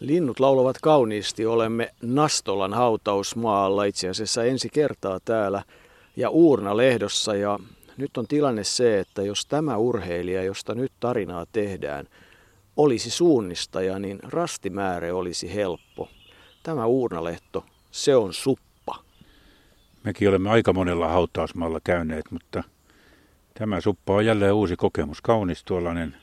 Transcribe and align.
Linnut 0.00 0.40
laulavat 0.40 0.76
kauniisti. 0.82 1.46
Olemme 1.46 1.90
Nastolan 2.02 2.74
hautausmaalla 2.74 3.84
itse 3.84 4.08
asiassa 4.08 4.44
ensi 4.44 4.68
kertaa 4.72 5.20
täällä 5.24 5.62
ja 6.16 6.30
Uurna-lehdossa. 6.30 7.34
Ja 7.34 7.58
nyt 7.96 8.16
on 8.16 8.26
tilanne 8.26 8.64
se, 8.64 9.00
että 9.00 9.22
jos 9.22 9.46
tämä 9.46 9.76
urheilija, 9.76 10.42
josta 10.42 10.74
nyt 10.74 10.92
tarinaa 11.00 11.46
tehdään, 11.52 12.06
olisi 12.76 13.10
suunnistaja, 13.10 13.98
niin 13.98 14.18
rastimäärä 14.22 15.14
olisi 15.14 15.54
helppo. 15.54 16.08
Tämä 16.62 16.86
Uurnalehto, 16.86 17.64
se 17.90 18.16
on 18.16 18.34
suppa. 18.34 18.96
Mekin 20.04 20.28
olemme 20.28 20.50
aika 20.50 20.72
monella 20.72 21.08
hautausmaalla 21.08 21.80
käyneet, 21.84 22.30
mutta 22.30 22.64
tämä 23.54 23.80
suppa 23.80 24.14
on 24.14 24.26
jälleen 24.26 24.54
uusi 24.54 24.76
kokemus. 24.76 25.20
Kaunis 25.20 25.64
tuollainen 25.64 26.16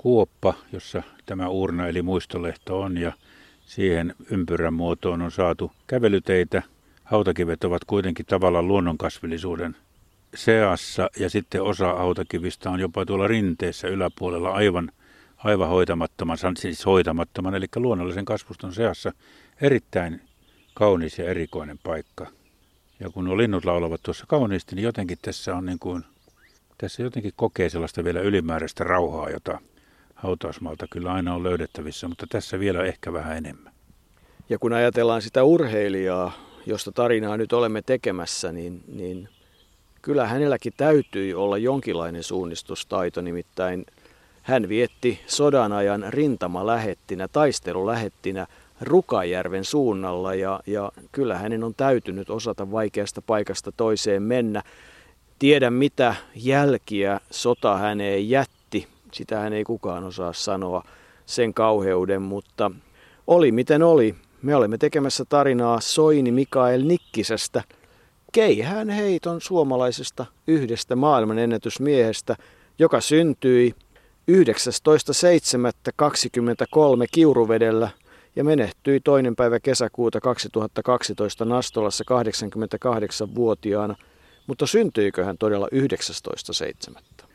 kuoppa, 0.00 0.54
jossa 0.72 1.02
tämä 1.26 1.48
urna 1.48 1.88
eli 1.88 2.02
muistolehto 2.02 2.80
on 2.80 2.98
ja 2.98 3.12
siihen 3.66 4.14
ympyrän 4.30 4.74
muotoon 4.74 5.22
on 5.22 5.30
saatu 5.30 5.72
kävelyteitä. 5.86 6.62
Hautakivet 7.04 7.64
ovat 7.64 7.84
kuitenkin 7.84 8.26
tavallaan 8.26 8.68
luonnonkasvillisuuden 8.68 9.76
seassa 10.34 11.10
ja 11.18 11.30
sitten 11.30 11.62
osa 11.62 11.94
hautakivistä 11.94 12.70
on 12.70 12.80
jopa 12.80 13.06
tuolla 13.06 13.26
rinteessä 13.26 13.88
yläpuolella 13.88 14.50
aivan, 14.50 14.92
aivan 15.36 15.68
hoitamattoman, 15.68 16.38
siis 16.58 16.86
hoitamattoman, 16.86 17.54
eli 17.54 17.66
luonnollisen 17.76 18.24
kasvuston 18.24 18.74
seassa 18.74 19.12
erittäin 19.60 20.20
kaunis 20.74 21.18
ja 21.18 21.24
erikoinen 21.24 21.78
paikka. 21.78 22.26
Ja 23.00 23.10
kun 23.10 23.24
nuo 23.24 23.38
linnut 23.38 23.64
laulavat 23.64 24.02
tuossa 24.02 24.24
kauniisti, 24.28 24.74
niin 24.74 24.84
jotenkin 24.84 25.18
tässä 25.22 25.56
on 25.56 25.66
niin 25.66 25.78
kuin, 25.78 26.04
tässä 26.78 27.02
jotenkin 27.02 27.32
kokee 27.36 27.68
sellaista 27.68 28.04
vielä 28.04 28.20
ylimääräistä 28.20 28.84
rauhaa, 28.84 29.30
jota 29.30 29.60
hautausmaalta 30.22 30.86
kyllä 30.90 31.12
aina 31.12 31.34
on 31.34 31.42
löydettävissä, 31.42 32.08
mutta 32.08 32.26
tässä 32.28 32.60
vielä 32.60 32.84
ehkä 32.84 33.12
vähän 33.12 33.36
enemmän. 33.36 33.72
Ja 34.48 34.58
kun 34.58 34.72
ajatellaan 34.72 35.22
sitä 35.22 35.44
urheilijaa, 35.44 36.32
josta 36.66 36.92
tarinaa 36.92 37.36
nyt 37.36 37.52
olemme 37.52 37.82
tekemässä, 37.82 38.52
niin, 38.52 38.82
niin 38.92 39.28
kyllä 40.02 40.26
hänelläkin 40.26 40.72
täytyy 40.76 41.34
olla 41.34 41.58
jonkinlainen 41.58 42.22
suunnistustaito, 42.22 43.20
nimittäin 43.20 43.86
hän 44.42 44.68
vietti 44.68 45.20
sodan 45.26 45.72
ajan 45.72 46.04
rintamalähettinä, 46.08 47.28
taistelulähettinä 47.28 48.46
Rukajärven 48.80 49.64
suunnalla 49.64 50.34
ja, 50.34 50.60
ja 50.66 50.92
kyllä 51.12 51.38
hänen 51.38 51.64
on 51.64 51.74
täytynyt 51.74 52.30
osata 52.30 52.70
vaikeasta 52.70 53.22
paikasta 53.22 53.72
toiseen 53.72 54.22
mennä. 54.22 54.62
Tiedä 55.38 55.70
mitä 55.70 56.14
jälkiä 56.34 57.20
sota 57.30 57.76
häneen 57.78 58.30
jätti 58.30 58.59
Sitähän 59.12 59.52
ei 59.52 59.64
kukaan 59.64 60.04
osaa 60.04 60.32
sanoa 60.32 60.82
sen 61.26 61.54
kauheuden, 61.54 62.22
mutta 62.22 62.70
oli 63.26 63.52
miten 63.52 63.82
oli. 63.82 64.14
Me 64.42 64.54
olemme 64.54 64.78
tekemässä 64.78 65.24
tarinaa 65.24 65.80
Soini 65.80 66.32
Mikael 66.32 66.82
Nikkisestä, 66.84 67.62
keihään 68.32 68.90
heiton 68.90 69.40
suomalaisesta 69.40 70.26
yhdestä 70.46 70.96
maailmanennätysmiehestä, 70.96 72.36
joka 72.78 73.00
syntyi 73.00 73.74
19.7.23 74.30 74.36
Kiuruvedellä 77.12 77.90
ja 78.36 78.44
menehtyi 78.44 79.00
toinen 79.00 79.36
päivä 79.36 79.60
kesäkuuta 79.60 80.20
2012 80.20 81.44
Nastolassa 81.44 82.04
88-vuotiaana. 82.10 83.96
Mutta 84.46 84.66
syntyikö 84.66 85.24
hän 85.24 85.38
todella 85.38 85.68
19.7.? 85.74 87.29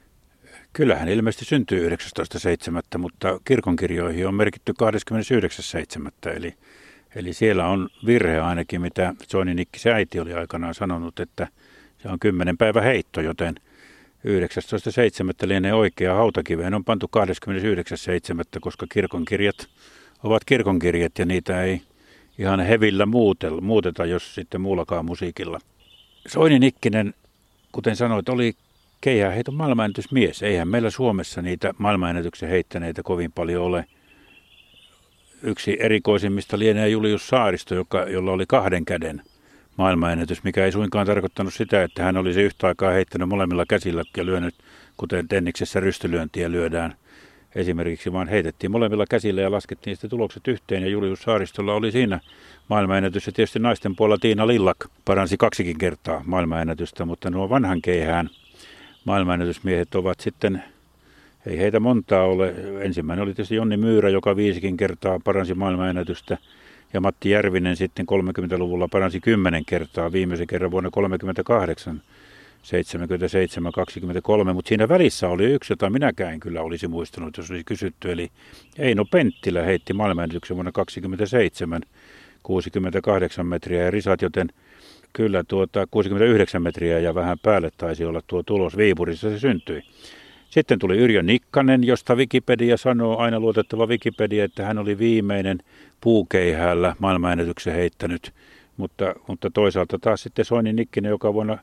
Kyllähän 0.76 1.10
ilmeisesti 1.10 1.46
syntyy 1.46 1.90
19.7., 1.90 2.98
mutta 2.98 3.40
kirkonkirjoihin 3.46 4.28
on 4.28 4.36
merkitty 4.36 4.74
29.7. 6.26 6.32
Eli, 6.36 6.54
eli 7.16 7.34
siellä 7.34 7.68
on 7.68 7.90
virhe 8.06 8.40
ainakin, 8.40 8.82
mitä 8.82 9.14
Soini 9.28 9.54
Nikkisen 9.54 9.94
äiti 9.94 10.20
oli 10.20 10.34
aikanaan 10.34 10.74
sanonut, 10.74 11.20
että 11.20 11.48
se 12.02 12.10
on 12.10 12.20
10 12.20 12.58
päivä 12.58 12.82
heitto, 12.82 13.22
joten 13.22 13.56
19.7. 14.26 15.48
lienee 15.48 15.74
oikea 15.74 16.16
hautakiveen 16.16 16.74
on 16.74 16.84
pantu 16.84 17.10
29.7., 17.18 18.60
koska 18.62 18.86
kirkonkirjat 18.92 19.68
ovat 20.24 20.46
kirkonkirjat 20.46 21.20
ja 21.20 21.26
niitä 21.26 21.64
ei 21.64 21.82
ihan 22.38 22.60
hevillä 22.60 23.06
muuteta, 23.62 24.06
jos 24.06 24.36
sitten 24.36 24.62
muullakaan 24.62 25.06
musiikilla. 25.06 25.60
Soini 26.28 26.60
Nikkinen, 26.60 27.14
kuten 27.72 27.96
sanoit, 27.96 28.30
oli 28.30 28.56
keihäänheiton 29.06 29.56
maailmanennätysmies. 29.56 30.44
Eihän 30.44 30.68
meillä 30.68 30.90
Suomessa 30.90 31.42
niitä 31.42 31.74
maailmanennätyksen 31.78 32.50
heittäneitä 32.50 33.04
kovin 33.04 33.32
paljon 33.32 33.64
ole. 33.64 33.86
Yksi 35.44 35.78
erikoisimmista 35.80 36.60
lienee 36.60 36.90
Julius 36.90 37.28
Saaristo, 37.28 37.76
joka, 37.76 38.00
jolla 38.00 38.32
oli 38.32 38.46
kahden 38.48 38.86
käden 38.86 39.22
maailmanennätys, 39.78 40.44
mikä 40.44 40.66
ei 40.66 40.72
suinkaan 40.72 41.08
tarkoittanut 41.08 41.54
sitä, 41.54 41.84
että 41.84 42.04
hän 42.04 42.18
olisi 42.18 42.42
yhtä 42.42 42.68
aikaa 42.68 42.92
heittänyt 42.92 43.30
molemmilla 43.30 43.66
käsillä 43.66 44.04
ja 44.18 44.26
lyönyt, 44.26 44.56
kuten 44.98 45.28
tenniksessä 45.28 45.80
rystylyöntiä 45.80 46.52
lyödään 46.52 46.96
esimerkiksi, 47.56 48.14
vaan 48.14 48.28
heitettiin 48.28 48.72
molemmilla 48.72 49.06
käsillä 49.10 49.42
ja 49.42 49.52
laskettiin 49.52 49.96
sitten 49.96 50.10
tulokset 50.10 50.48
yhteen. 50.48 50.84
Ja 50.84 50.90
Julius 50.90 51.22
Saaristolla 51.22 51.74
oli 51.74 51.92
siinä 51.92 52.20
maailmanennätys. 52.70 53.26
Ja 53.26 53.34
tietysti 53.34 53.60
naisten 53.60 53.96
puolella 53.96 54.18
Tiina 54.22 54.48
Lillak 54.48 54.78
paransi 55.06 55.38
kaksikin 55.38 55.78
kertaa 55.78 56.24
maailmanennätystä, 56.26 57.06
mutta 57.06 57.30
nuo 57.30 57.50
vanhan 57.50 57.82
keihään 57.82 58.30
maailmanennätysmiehet 59.06 59.96
ovat 59.96 60.20
sitten, 60.20 60.64
ei 61.46 61.58
heitä 61.58 61.80
montaa 61.80 62.24
ole. 62.24 62.56
Ensimmäinen 62.82 63.24
oli 63.24 63.34
tietysti 63.34 63.56
Jonni 63.56 63.78
Myyrä, 63.78 64.10
joka 64.10 64.36
viisikin 64.36 64.78
kertaa 64.78 65.20
paransi 65.24 65.54
maailmanennätystä. 65.54 66.38
Ja 66.94 67.02
Matti 67.02 67.30
Järvinen 67.30 67.76
sitten 67.76 68.06
30-luvulla 68.12 68.88
paransi 68.88 69.20
kymmenen 69.20 69.66
kertaa, 69.66 70.12
viimeisen 70.12 70.48
kerran 70.48 70.72
vuonna 70.72 70.90
1938. 70.92 72.02
77-23, 74.50 74.54
mutta 74.54 74.70
siinä 74.70 74.90
välissä 74.90 75.30
oli 75.30 75.46
yksi, 75.46 75.74
jota 75.74 75.90
minäkään 75.90 76.40
kyllä 76.40 76.62
olisi 76.62 76.88
muistanut, 76.88 77.38
jos 77.38 77.52
olisi 77.52 77.64
kysytty. 77.64 78.12
Eli 78.12 78.32
Eino 78.78 79.06
Penttilä 79.06 79.64
heitti 79.64 79.94
maailmanennätyksen 79.94 80.58
vuonna 80.58 80.72
27, 80.72 81.82
68 82.44 83.48
metriä 83.48 83.84
ja 83.84 83.92
risat, 83.92 84.22
joten 84.22 84.48
Kyllä 85.16 85.44
tuota 85.44 85.88
69 85.92 86.62
metriä 86.62 87.00
ja 87.00 87.16
vähän 87.16 87.40
päälle 87.40 87.72
taisi 87.78 88.06
olla 88.06 88.22
tuo 88.28 88.44
tulos. 88.44 88.78
Viipurissa 88.78 89.30
se 89.30 89.40
syntyi. 89.40 89.82
Sitten 90.50 90.80
tuli 90.80 90.98
Yrjö 90.98 91.22
Nikkanen, 91.22 91.84
josta 91.84 92.16
Wikipedia 92.16 92.78
sanoo, 92.78 93.18
aina 93.18 93.40
luotettava 93.40 93.88
Wikipedia, 93.88 94.46
että 94.46 94.66
hän 94.66 94.78
oli 94.78 94.98
viimeinen 94.98 95.60
puukeihällä 96.02 96.96
maailmanennätyksen 97.00 97.74
heittänyt. 97.74 98.34
Mutta, 98.78 99.16
mutta 99.28 99.50
toisaalta 99.50 100.00
taas 100.00 100.24
sitten 100.24 100.46
Soini 100.46 100.74
Nikkinen, 100.74 101.10
joka 101.10 101.34
vuonna 101.34 101.58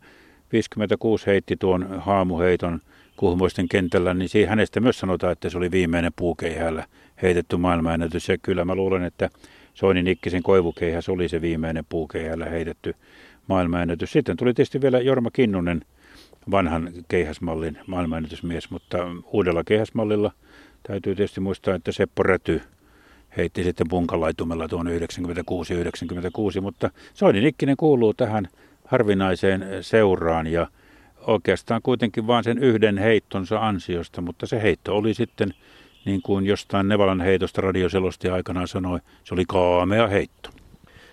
56 0.52 1.26
heitti 1.26 1.56
tuon 1.56 2.00
haamuheiton 2.00 2.80
kuhmoisten 3.16 3.68
kentällä, 3.68 4.14
niin 4.14 4.28
siihen 4.28 4.48
hänestä 4.48 4.80
myös 4.80 4.98
sanotaan, 4.98 5.32
että 5.32 5.50
se 5.50 5.58
oli 5.58 5.70
viimeinen 5.70 6.12
puukeihällä 6.16 6.86
heitetty 7.22 7.56
maailmanennätys. 7.56 8.28
Ja 8.28 8.38
kyllä 8.38 8.64
mä 8.64 8.74
luulen, 8.74 9.02
että 9.02 9.30
Soini 9.74 10.02
Nikkisen 10.02 10.42
koivukeihäs 10.42 11.08
oli 11.08 11.28
se 11.28 11.40
viimeinen 11.40 11.84
puukeihällä 11.88 12.44
heitetty 12.44 12.94
maailmanennätys. 13.46 14.12
Sitten 14.12 14.36
tuli 14.36 14.54
tietysti 14.54 14.80
vielä 14.80 15.00
Jorma 15.00 15.30
Kinnunen, 15.32 15.84
vanhan 16.50 16.90
keihäsmallin 17.08 17.78
maailmanennätysmies, 17.86 18.70
mutta 18.70 18.98
uudella 19.26 19.64
keihäsmallilla 19.64 20.32
täytyy 20.82 21.14
tietysti 21.14 21.40
muistaa, 21.40 21.74
että 21.74 21.92
Seppo 21.92 22.22
Räty 22.22 22.60
heitti 23.36 23.64
sitten 23.64 23.88
punkalaitumella 23.88 24.68
tuon 24.68 24.86
96-96, 24.86 26.60
mutta 26.60 26.90
Soini 27.14 27.40
Nikkinen 27.40 27.76
kuuluu 27.76 28.14
tähän 28.14 28.48
harvinaiseen 28.84 29.66
seuraan 29.80 30.46
ja 30.46 30.66
oikeastaan 31.26 31.82
kuitenkin 31.82 32.26
vain 32.26 32.44
sen 32.44 32.58
yhden 32.58 32.98
heittonsa 32.98 33.66
ansiosta, 33.66 34.20
mutta 34.20 34.46
se 34.46 34.62
heitto 34.62 34.96
oli 34.96 35.14
sitten, 35.14 35.54
niin 36.04 36.22
kuin 36.22 36.46
jostain 36.46 36.88
Nevalan 36.88 37.20
heitosta 37.20 37.60
radioselosti 37.60 38.28
aikanaan 38.28 38.68
sanoi, 38.68 39.00
se 39.24 39.34
oli 39.34 39.44
kaamea 39.48 40.06
heitto. 40.06 40.50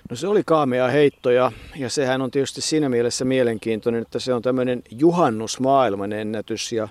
No 0.09 0.15
se 0.15 0.27
oli 0.27 0.43
kaamea 0.45 0.87
heitto 0.87 1.29
ja, 1.29 1.51
ja 1.75 1.89
sehän 1.89 2.21
on 2.21 2.31
tietysti 2.31 2.61
siinä 2.61 2.89
mielessä 2.89 3.25
mielenkiintoinen, 3.25 4.01
että 4.01 4.19
se 4.19 4.33
on 4.33 4.41
tämmöinen 4.41 4.83
juhannusmaailman 4.91 6.13
ennätys 6.13 6.71
ja, 6.71 6.87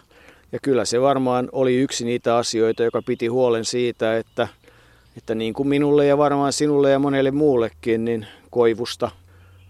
ja 0.53 0.59
kyllä 0.63 0.85
se 0.85 1.01
varmaan 1.01 1.49
oli 1.53 1.77
yksi 1.77 2.05
niitä 2.05 2.37
asioita, 2.37 2.83
joka 2.83 3.03
piti 3.03 3.27
huolen 3.27 3.65
siitä, 3.65 4.17
että, 4.17 4.49
että 5.17 5.35
niin 5.35 5.55
kuin 5.55 5.69
minulle 5.69 6.07
ja 6.07 6.19
varmaan 6.19 6.53
sinulle 6.53 6.91
ja 6.91 6.99
monelle 6.99 7.31
muullekin, 7.31 8.05
niin 8.05 8.27
koivusta 8.51 9.11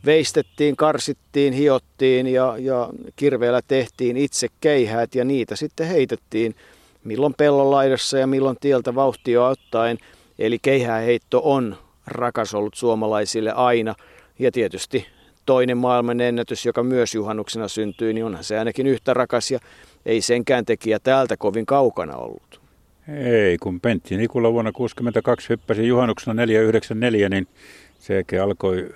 veistettiin, 0.04 0.76
karsittiin, 0.76 1.52
hiottiin 1.52 2.26
ja, 2.26 2.54
ja 2.58 2.88
kirveellä 3.16 3.60
tehtiin 3.68 4.16
itse 4.16 4.48
keihäät 4.60 5.14
ja 5.14 5.24
niitä 5.24 5.56
sitten 5.56 5.86
heitettiin 5.86 6.54
milloin 7.04 7.34
pellon 7.34 7.70
laidassa 7.70 8.18
ja 8.18 8.26
milloin 8.26 8.56
tieltä 8.60 8.94
vauhtia 8.94 9.46
ottaen. 9.46 9.98
Eli 10.38 10.58
keihääheitto 10.58 11.40
on 11.44 11.76
rakas 12.10 12.54
ollut 12.54 12.74
suomalaisille 12.74 13.52
aina. 13.52 13.94
Ja 14.38 14.52
tietysti 14.52 15.06
toinen 15.46 15.78
maailman 15.78 16.20
ennätys, 16.20 16.66
joka 16.66 16.82
myös 16.82 17.14
juhannuksena 17.14 17.68
syntyi, 17.68 18.12
niin 18.12 18.24
onhan 18.24 18.44
se 18.44 18.58
ainakin 18.58 18.86
yhtä 18.86 19.14
rakas 19.14 19.50
ja 19.50 19.58
ei 20.06 20.20
senkään 20.20 20.64
tekijä 20.64 20.98
täältä 20.98 21.36
kovin 21.36 21.66
kaukana 21.66 22.16
ollut. 22.16 22.60
Ei, 23.24 23.58
kun 23.58 23.80
Pentti 23.80 24.16
Nikula 24.16 24.52
vuonna 24.52 24.72
1962 24.72 25.48
hyppäsi 25.48 25.86
juhannuksena 25.86 26.34
494, 26.34 27.28
niin 27.28 27.46
se 27.98 28.24
alkoi 28.42 28.88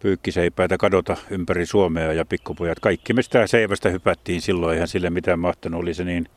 pyykkiseipäitä 0.00 0.76
kadota 0.78 1.16
ympäri 1.30 1.66
Suomea 1.66 2.12
ja 2.12 2.24
pikkupojat. 2.24 2.80
Kaikki 2.80 3.12
me 3.12 3.22
sitä 3.22 3.46
seivästä 3.46 3.88
hypättiin 3.88 4.40
silloin, 4.40 4.74
eihän 4.74 4.88
sille 4.88 5.10
mitään 5.10 5.38
mahtanut. 5.38 5.80
Oli 5.80 5.94
se 5.94 6.04
niin, 6.04 6.28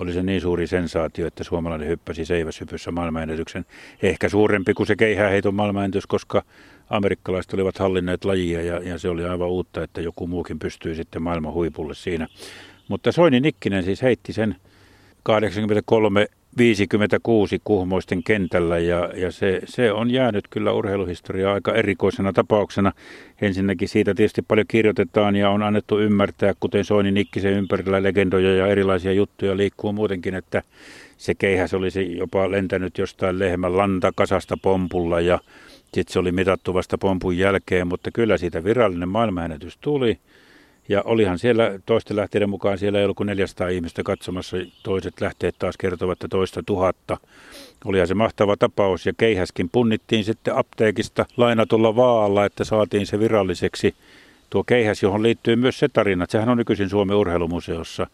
oli 0.00 0.12
se 0.12 0.22
niin 0.22 0.40
suuri 0.40 0.66
sensaatio, 0.66 1.26
että 1.26 1.44
suomalainen 1.44 1.88
hyppäsi 1.88 2.24
seiväshypyssä 2.24 2.90
maailmanennätyksen. 2.90 3.64
Ehkä 4.02 4.28
suurempi 4.28 4.74
kuin 4.74 4.86
se 4.86 4.96
keihääheiton 4.96 5.54
maailmanennätys, 5.54 6.06
koska 6.06 6.42
amerikkalaiset 6.90 7.54
olivat 7.54 7.78
hallinneet 7.78 8.24
lajia 8.24 8.62
ja, 8.62 8.80
ja 8.80 8.98
se 8.98 9.08
oli 9.08 9.24
aivan 9.24 9.48
uutta, 9.48 9.82
että 9.82 10.00
joku 10.00 10.26
muukin 10.26 10.58
pystyy 10.58 10.94
sitten 10.94 11.22
maailman 11.22 11.52
huipulle 11.52 11.94
siinä. 11.94 12.28
Mutta 12.88 13.12
Soini 13.12 13.40
Nikkinen 13.40 13.84
siis 13.84 14.02
heitti 14.02 14.32
sen 14.32 14.56
83 15.22 16.26
56 16.58 17.60
kuhmoisten 17.64 18.22
kentällä 18.22 18.78
ja, 18.78 19.10
ja 19.16 19.30
se, 19.32 19.60
se, 19.64 19.92
on 19.92 20.10
jäänyt 20.10 20.48
kyllä 20.50 20.72
urheiluhistoriaa 20.72 21.54
aika 21.54 21.74
erikoisena 21.74 22.32
tapauksena. 22.32 22.92
Ensinnäkin 23.40 23.88
siitä 23.88 24.14
tietysti 24.14 24.42
paljon 24.42 24.66
kirjoitetaan 24.68 25.36
ja 25.36 25.50
on 25.50 25.62
annettu 25.62 25.98
ymmärtää, 25.98 26.54
kuten 26.60 26.84
Soini 26.84 27.12
Nikkisen 27.12 27.52
ympärillä 27.52 28.02
legendoja 28.02 28.54
ja 28.54 28.66
erilaisia 28.66 29.12
juttuja 29.12 29.56
liikkuu 29.56 29.92
muutenkin, 29.92 30.34
että 30.34 30.62
se 31.16 31.34
keihäs 31.34 31.74
olisi 31.74 32.16
jopa 32.18 32.50
lentänyt 32.50 32.98
jostain 32.98 33.38
lehmän 33.38 33.76
lantakasasta 33.76 34.56
pompulla 34.62 35.20
ja 35.20 35.38
sitten 35.94 36.12
se 36.12 36.18
oli 36.18 36.32
mitattu 36.32 36.74
vasta 36.74 36.98
pompun 36.98 37.38
jälkeen, 37.38 37.86
mutta 37.86 38.10
kyllä 38.10 38.36
siitä 38.36 38.64
virallinen 38.64 39.08
maailmanennätys 39.08 39.78
tuli. 39.80 40.18
Ja 40.90 41.02
olihan 41.04 41.38
siellä 41.38 41.78
toisten 41.86 42.16
lähteiden 42.16 42.50
mukaan, 42.50 42.78
siellä 42.78 42.98
ei 42.98 43.04
ollut 43.04 43.16
kuin 43.16 43.26
400 43.26 43.68
ihmistä 43.68 44.02
katsomassa, 44.02 44.56
toiset 44.82 45.20
lähteet 45.20 45.54
taas 45.58 45.76
kertovat, 45.76 46.12
että 46.12 46.28
toista 46.28 46.62
tuhatta. 46.66 47.16
Olihan 47.84 48.08
se 48.08 48.14
mahtava 48.14 48.56
tapaus 48.56 49.06
ja 49.06 49.12
keihäskin 49.18 49.68
punnittiin 49.72 50.24
sitten 50.24 50.56
apteekista 50.56 51.26
lainatulla 51.36 51.96
vaalla, 51.96 52.44
että 52.44 52.64
saatiin 52.64 53.06
se 53.06 53.18
viralliseksi. 53.18 53.94
Tuo 54.50 54.64
keihäs, 54.64 55.02
johon 55.02 55.22
liittyy 55.22 55.56
myös 55.56 55.78
se 55.78 55.88
tarina, 55.88 56.24
että 56.24 56.32
sehän 56.32 56.48
on 56.48 56.58
nykyisin 56.58 56.88
Suomen 56.88 57.16
urheilumuseossa. 57.16 58.06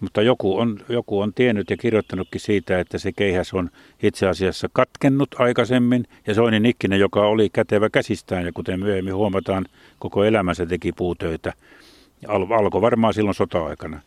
Mutta 0.00 0.22
joku 0.22 0.58
on, 0.58 0.80
joku 0.88 1.20
on 1.20 1.34
tiennyt 1.34 1.70
ja 1.70 1.76
kirjoittanutkin 1.76 2.40
siitä, 2.40 2.80
että 2.80 2.98
se 2.98 3.12
keihäs 3.12 3.54
on 3.54 3.70
itse 4.02 4.26
asiassa 4.26 4.68
katkennut 4.72 5.28
aikaisemmin. 5.38 6.06
Ja 6.26 6.34
Soini 6.34 6.60
Nikkinen, 6.60 7.00
joka 7.00 7.26
oli 7.26 7.48
kätevä 7.52 7.90
käsistään 7.90 8.46
ja 8.46 8.52
kuten 8.52 8.80
myöhemmin 8.80 9.14
huomataan, 9.14 9.66
koko 9.98 10.24
elämänsä 10.24 10.66
teki 10.66 10.92
puutöitä 10.92 11.52
al- 12.28 12.52
alkoi 12.52 12.80
varmaan 12.80 13.14
silloin 13.14 13.34
sota-aikana, 13.34 14.00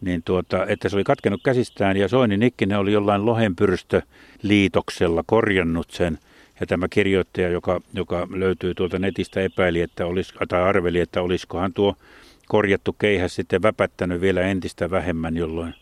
niin 0.00 0.22
tuota, 0.24 0.66
että 0.66 0.88
se 0.88 0.96
oli 0.96 1.04
katkenut 1.04 1.42
käsistään 1.44 1.96
ja 1.96 2.08
Soini 2.08 2.36
Nikkinen 2.36 2.78
oli 2.78 2.92
jollain 2.92 3.26
lohenpyrystöliitoksella 3.26 5.22
korjannut 5.26 5.90
sen. 5.90 6.18
Ja 6.60 6.66
tämä 6.66 6.88
kirjoittaja, 6.88 7.48
joka, 7.48 7.80
joka 7.94 8.28
löytyy 8.30 8.74
tuolta 8.74 8.98
netistä, 8.98 9.40
epäili, 9.40 9.80
että 9.80 10.06
olis, 10.06 10.34
tai 10.48 10.62
arveli, 10.62 11.00
että 11.00 11.22
olisikohan 11.22 11.72
tuo 11.72 11.94
korjattu 12.48 12.92
keihäs 12.92 13.34
sitten 13.34 13.62
väpättänyt 13.62 14.20
vielä 14.20 14.40
entistä 14.40 14.90
vähemmän, 14.90 15.36
jolloin 15.36 15.74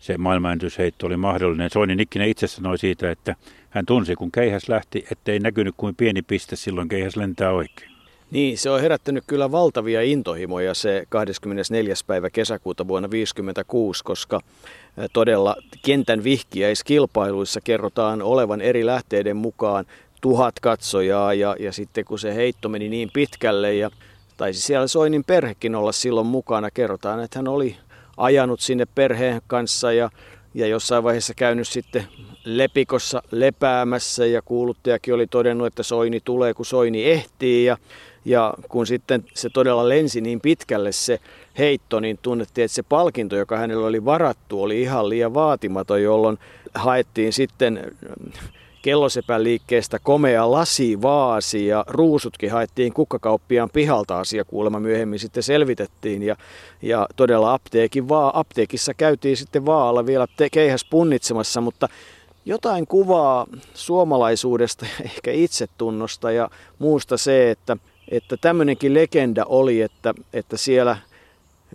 se 0.00 0.18
maailmanennätysheitto 0.18 1.06
oli 1.06 1.16
mahdollinen. 1.16 1.70
Soini 1.70 1.96
Nikkinen 1.96 2.28
itse 2.28 2.46
sanoi 2.46 2.78
siitä, 2.78 3.10
että 3.10 3.36
hän 3.70 3.86
tunsi, 3.86 4.14
kun 4.14 4.32
keihäs 4.32 4.68
lähti, 4.68 5.06
ettei 5.12 5.38
näkynyt 5.38 5.74
kuin 5.76 5.94
pieni 5.96 6.22
piste, 6.22 6.56
silloin 6.56 6.88
keihäs 6.88 7.16
lentää 7.16 7.52
oikein. 7.52 7.95
Niin, 8.30 8.58
se 8.58 8.70
on 8.70 8.80
herättänyt 8.80 9.24
kyllä 9.26 9.52
valtavia 9.52 10.02
intohimoja 10.02 10.74
se 10.74 11.06
24. 11.08 11.94
päivä 12.06 12.30
kesäkuuta 12.30 12.88
vuonna 12.88 13.08
1956, 13.08 14.04
koska 14.04 14.40
todella 15.12 15.56
kentän 15.84 16.24
vihkiäiskilpailuissa 16.24 17.60
kerrotaan 17.60 18.22
olevan 18.22 18.60
eri 18.60 18.86
lähteiden 18.86 19.36
mukaan 19.36 19.84
tuhat 20.20 20.60
katsojaa 20.60 21.34
ja, 21.34 21.56
ja 21.58 21.72
sitten 21.72 22.04
kun 22.04 22.18
se 22.18 22.34
heitto 22.34 22.68
meni 22.68 22.88
niin 22.88 23.10
pitkälle 23.12 23.74
ja 23.74 23.90
taisi 24.36 24.60
siellä 24.60 24.86
Soinin 24.86 25.24
perhekin 25.24 25.74
olla 25.74 25.92
silloin 25.92 26.26
mukana, 26.26 26.70
kerrotaan, 26.70 27.20
että 27.20 27.38
hän 27.38 27.48
oli 27.48 27.76
ajanut 28.16 28.60
sinne 28.60 28.86
perheen 28.94 29.42
kanssa 29.46 29.92
ja, 29.92 30.10
ja 30.54 30.66
jossain 30.66 31.04
vaiheessa 31.04 31.34
käynyt 31.34 31.68
sitten 31.68 32.06
lepikossa 32.44 33.22
lepäämässä 33.30 34.26
ja 34.26 34.42
kuuluttajakin 34.42 35.14
oli 35.14 35.26
todennut, 35.26 35.66
että 35.66 35.82
Soini 35.82 36.20
tulee 36.24 36.54
kun 36.54 36.66
Soini 36.66 37.04
ehtii 37.04 37.64
ja 37.64 37.76
ja 38.26 38.54
kun 38.68 38.86
sitten 38.86 39.24
se 39.34 39.50
todella 39.50 39.88
lensi 39.88 40.20
niin 40.20 40.40
pitkälle 40.40 40.92
se 40.92 41.20
heitto, 41.58 42.00
niin 42.00 42.18
tunnettiin, 42.22 42.64
että 42.64 42.74
se 42.74 42.82
palkinto, 42.82 43.36
joka 43.36 43.56
hänellä 43.56 43.86
oli 43.86 44.04
varattu, 44.04 44.62
oli 44.62 44.82
ihan 44.82 45.08
liian 45.08 45.34
vaatimaton, 45.34 46.02
jolloin 46.02 46.38
haettiin 46.74 47.32
sitten 47.32 47.92
kellosepän 48.82 49.44
liikkeestä 49.44 49.98
komea 49.98 50.50
lasivaasi 50.50 51.66
ja 51.66 51.84
ruusutkin 51.88 52.50
haettiin 52.50 52.92
kukkakauppiaan 52.92 53.70
pihalta. 53.70 54.20
Asia 54.20 54.44
kuulemma 54.44 54.80
myöhemmin 54.80 55.18
sitten 55.18 55.42
selvitettiin 55.42 56.22
ja, 56.22 56.36
ja 56.82 57.06
todella 57.16 57.54
apteekin 57.54 58.08
vaan, 58.08 58.30
apteekissa 58.34 58.94
käytiin 58.94 59.36
sitten 59.36 59.66
vaalla 59.66 60.06
vielä 60.06 60.26
te, 60.36 60.50
keihäs 60.50 60.84
punnitsemassa, 60.90 61.60
mutta 61.60 61.88
jotain 62.44 62.86
kuvaa 62.86 63.46
suomalaisuudesta, 63.74 64.86
ehkä 65.04 65.30
itsetunnosta 65.30 66.30
ja 66.30 66.50
muusta 66.78 67.16
se, 67.16 67.50
että 67.50 67.76
että 68.08 68.36
tämmöinenkin 68.36 68.94
legenda 68.94 69.44
oli, 69.44 69.80
että, 69.80 70.14
että 70.32 70.56
siellä 70.56 70.96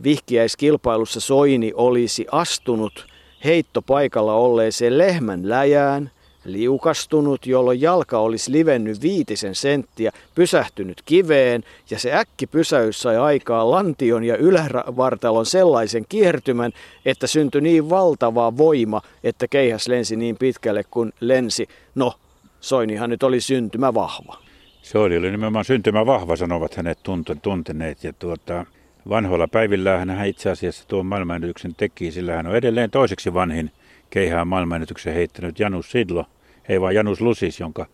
vihkiäiskilpailussa 0.04 1.20
Soini 1.20 1.72
olisi 1.76 2.26
astunut 2.32 3.08
heittopaikalla 3.44 4.34
olleeseen 4.34 4.98
lehmän 4.98 5.50
läjään, 5.50 6.12
liukastunut, 6.46 7.46
jolloin 7.46 7.82
jalka 7.82 8.20
olisi 8.20 8.52
livennyt 8.52 9.02
viitisen 9.02 9.56
senttiä, 9.56 10.12
pysähtynyt 10.36 11.02
kiveen 11.06 11.64
ja 11.90 12.00
se 12.00 12.14
äkki 12.14 12.48
pysäys 12.48 13.02
sai 13.02 13.18
aikaa 13.18 13.72
lantion 13.72 14.24
ja 14.24 14.38
ylävartalon 14.38 15.46
sellaisen 15.46 16.06
kiertymän, 16.10 16.72
että 17.06 17.28
syntyi 17.28 17.62
niin 17.62 17.90
valtava 17.90 18.58
voima, 18.58 19.02
että 19.24 19.48
keihäs 19.48 19.88
lensi 19.88 20.16
niin 20.16 20.38
pitkälle 20.38 20.84
kuin 20.92 21.14
lensi. 21.20 21.70
No, 21.96 22.14
Soinihan 22.62 23.10
nyt 23.10 23.24
oli 23.24 23.42
syntymä 23.42 23.94
vahva. 23.94 24.51
Se 24.82 24.98
oli, 24.98 25.20
nimenomaan 25.20 25.66
syntymä 25.66 26.06
vahva, 26.06 26.36
sanovat 26.36 26.76
hänet 26.76 27.00
tunteneet. 27.42 28.04
Ja 28.04 28.14
tuota, 28.14 28.66
vanhoilla 29.10 29.48
päivillä 29.48 29.98
hän 29.98 30.28
itse 30.28 30.50
asiassa 30.50 30.88
tuon 30.88 31.06
maailmanennätyksen 31.06 31.76
teki, 31.76 32.12
sillä 32.12 32.36
hän 32.36 32.48
on 32.48 32.56
edelleen 32.56 32.92
toiseksi 32.92 33.34
vanhin 33.34 33.72
keihään 34.10 34.48
maailmanennätyksen 34.48 35.14
heittänyt 35.14 35.60
Janus 35.60 35.92
Sidlo, 35.92 36.26
ei 36.70 36.82
vaan 36.82 36.96
Janus 36.96 37.22
Lusis, 37.22 37.60
jonka, 37.60 37.86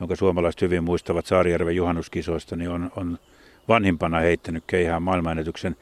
jonka 0.00 0.16
suomalaiset 0.16 0.60
hyvin 0.62 0.84
muistavat 0.84 1.26
Saarijärven 1.26 1.76
juhannuskisoista, 1.76 2.56
niin 2.56 2.70
on, 2.70 2.90
on 2.96 3.18
vanhimpana 3.68 4.18
heittänyt 4.18 4.64
keihään 4.66 5.02
maailmanennätyksen. 5.02 5.76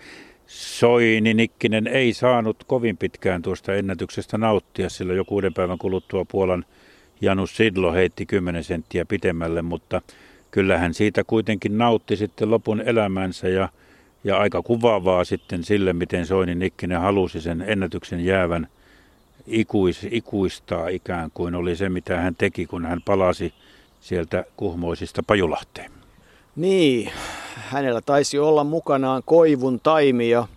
Soini 0.47 1.35
Nikkinen 1.35 1.87
ei 1.87 2.12
saanut 2.12 2.64
kovin 2.64 2.97
pitkään 2.97 3.42
tuosta 3.42 3.75
ennätyksestä 3.75 4.38
nauttia, 4.38 4.90
sillä 4.90 5.14
jo 5.14 5.25
kuuden 5.25 5.54
päivän 5.54 5.78
kuluttua 5.78 6.25
Puolan 6.25 6.64
Janus 7.21 7.57
Sidlo 7.57 7.92
heitti 7.92 8.26
10 8.26 8.64
senttiä 8.64 9.04
pitemmälle, 9.04 9.62
mutta 9.62 10.02
kyllähän 10.52 10.94
siitä 10.94 11.25
kuitenkin 11.25 11.78
nautti 11.78 12.16
sitten 12.16 12.50
lopun 12.50 12.80
elämänsä 12.80 13.49
ja, 13.49 13.68
ja 14.25 14.38
aika 14.38 14.62
kuvaavaa 14.62 15.25
sitten 15.25 15.64
sille, 15.64 15.92
miten 15.92 16.26
Soini 16.26 16.54
Nikkinen 16.54 17.00
halusi 17.00 17.40
sen 17.40 17.64
ennätyksen 17.66 18.25
jäävän 18.25 18.68
ikuis, 19.47 20.06
ikuistaa 20.11 20.88
ikään 20.88 21.30
kuin 21.35 21.54
oli 21.54 21.76
se, 21.76 21.88
mitä 21.88 22.16
hän 22.16 22.35
teki, 22.35 22.66
kun 22.66 22.87
hän 22.87 23.02
palasi 23.04 23.54
sieltä 24.00 24.44
kuhmoisista 24.56 25.23
Pajulahteen. 25.26 25.90
Niin, 26.56 27.12
hänellä 27.54 28.00
taisi 28.00 28.38
olla 28.38 28.64
mukanaan 28.64 29.23
koivun 29.25 29.80
taimia 29.80 30.49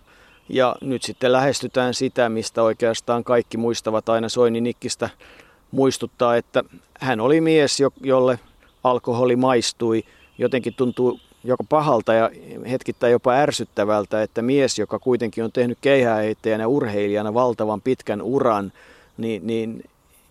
ja 0.48 0.76
nyt 0.80 1.02
sitten 1.02 1.32
lähestytään 1.32 1.94
sitä, 1.94 2.28
mistä 2.28 2.62
oikeastaan 2.62 3.24
kaikki 3.24 3.56
muistavat 3.56 4.08
aina 4.08 4.28
Soini 4.28 4.60
Nikkistä 4.60 5.10
muistuttaa, 5.70 6.36
että 6.36 6.64
hän 7.00 7.20
oli 7.20 7.40
mies, 7.40 7.82
jolle 8.00 8.38
alkoholi 8.90 9.36
maistui. 9.36 10.04
Jotenkin 10.38 10.74
tuntuu 10.74 11.20
joko 11.44 11.64
pahalta 11.64 12.12
ja 12.12 12.30
hetkittäin 12.70 13.12
jopa 13.12 13.32
ärsyttävältä, 13.32 14.22
että 14.22 14.42
mies, 14.42 14.78
joka 14.78 14.98
kuitenkin 14.98 15.44
on 15.44 15.52
tehnyt 15.52 15.78
keihääheittäjänä 15.80 16.66
urheilijana 16.66 17.34
valtavan 17.34 17.82
pitkän 17.82 18.22
uran, 18.22 18.72
niin, 19.16 19.46
niin 19.46 19.84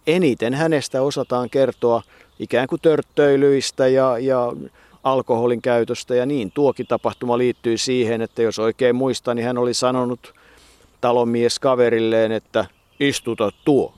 eniten 0.08 0.54
hänestä 0.54 1.02
osataan 1.02 1.50
kertoa 1.50 2.02
ikään 2.40 2.68
kuin 2.68 2.82
törttöilyistä 2.82 3.88
ja, 3.88 4.18
ja 4.18 4.54
alkoholin 5.04 5.62
käytöstä 5.62 6.16
ja 6.16 6.26
niin. 6.26 6.52
Tuokin 6.52 6.88
tapahtuma 6.88 7.38
liittyy 7.38 7.78
siihen, 7.78 8.22
että 8.22 8.42
jos 8.42 8.60
oikein 8.60 8.96
muistan, 8.96 9.36
niin 9.36 9.46
hän 9.46 9.58
oli 9.58 9.74
sanonut 9.74 10.34
talonmies 11.02 11.60
kaverilleen, 11.60 12.32
että 12.32 12.66
istuta 13.00 13.52
tuo. 13.66 13.94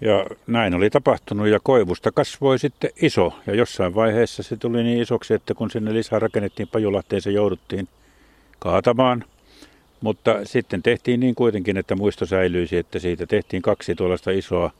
Ja 0.00 0.26
näin 0.46 0.74
oli 0.74 0.90
tapahtunut 0.90 1.48
ja 1.48 1.60
koivusta 1.62 2.12
kasvoi 2.12 2.58
sitten 2.58 2.90
iso 3.02 3.32
ja 3.46 3.54
jossain 3.54 3.94
vaiheessa 3.94 4.42
se 4.42 4.56
tuli 4.56 4.82
niin 4.82 5.02
isoksi, 5.02 5.34
että 5.34 5.54
kun 5.54 5.70
sinne 5.70 5.94
lisää 5.94 6.18
rakennettiin 6.18 6.68
Pajulahteen, 6.68 7.22
se 7.22 7.30
jouduttiin 7.30 7.88
kaatamaan. 8.58 9.24
Mutta 10.00 10.44
sitten 10.44 10.82
tehtiin 10.82 11.20
niin 11.20 11.34
kuitenkin, 11.34 11.76
että 11.76 11.96
muisto 11.96 12.26
säilyisi, 12.26 12.76
että 12.76 12.98
siitä 12.98 13.26
tehtiin 13.26 13.62
kaksi 13.62 13.94
tuollaista 13.94 14.30
isoa 14.30 14.70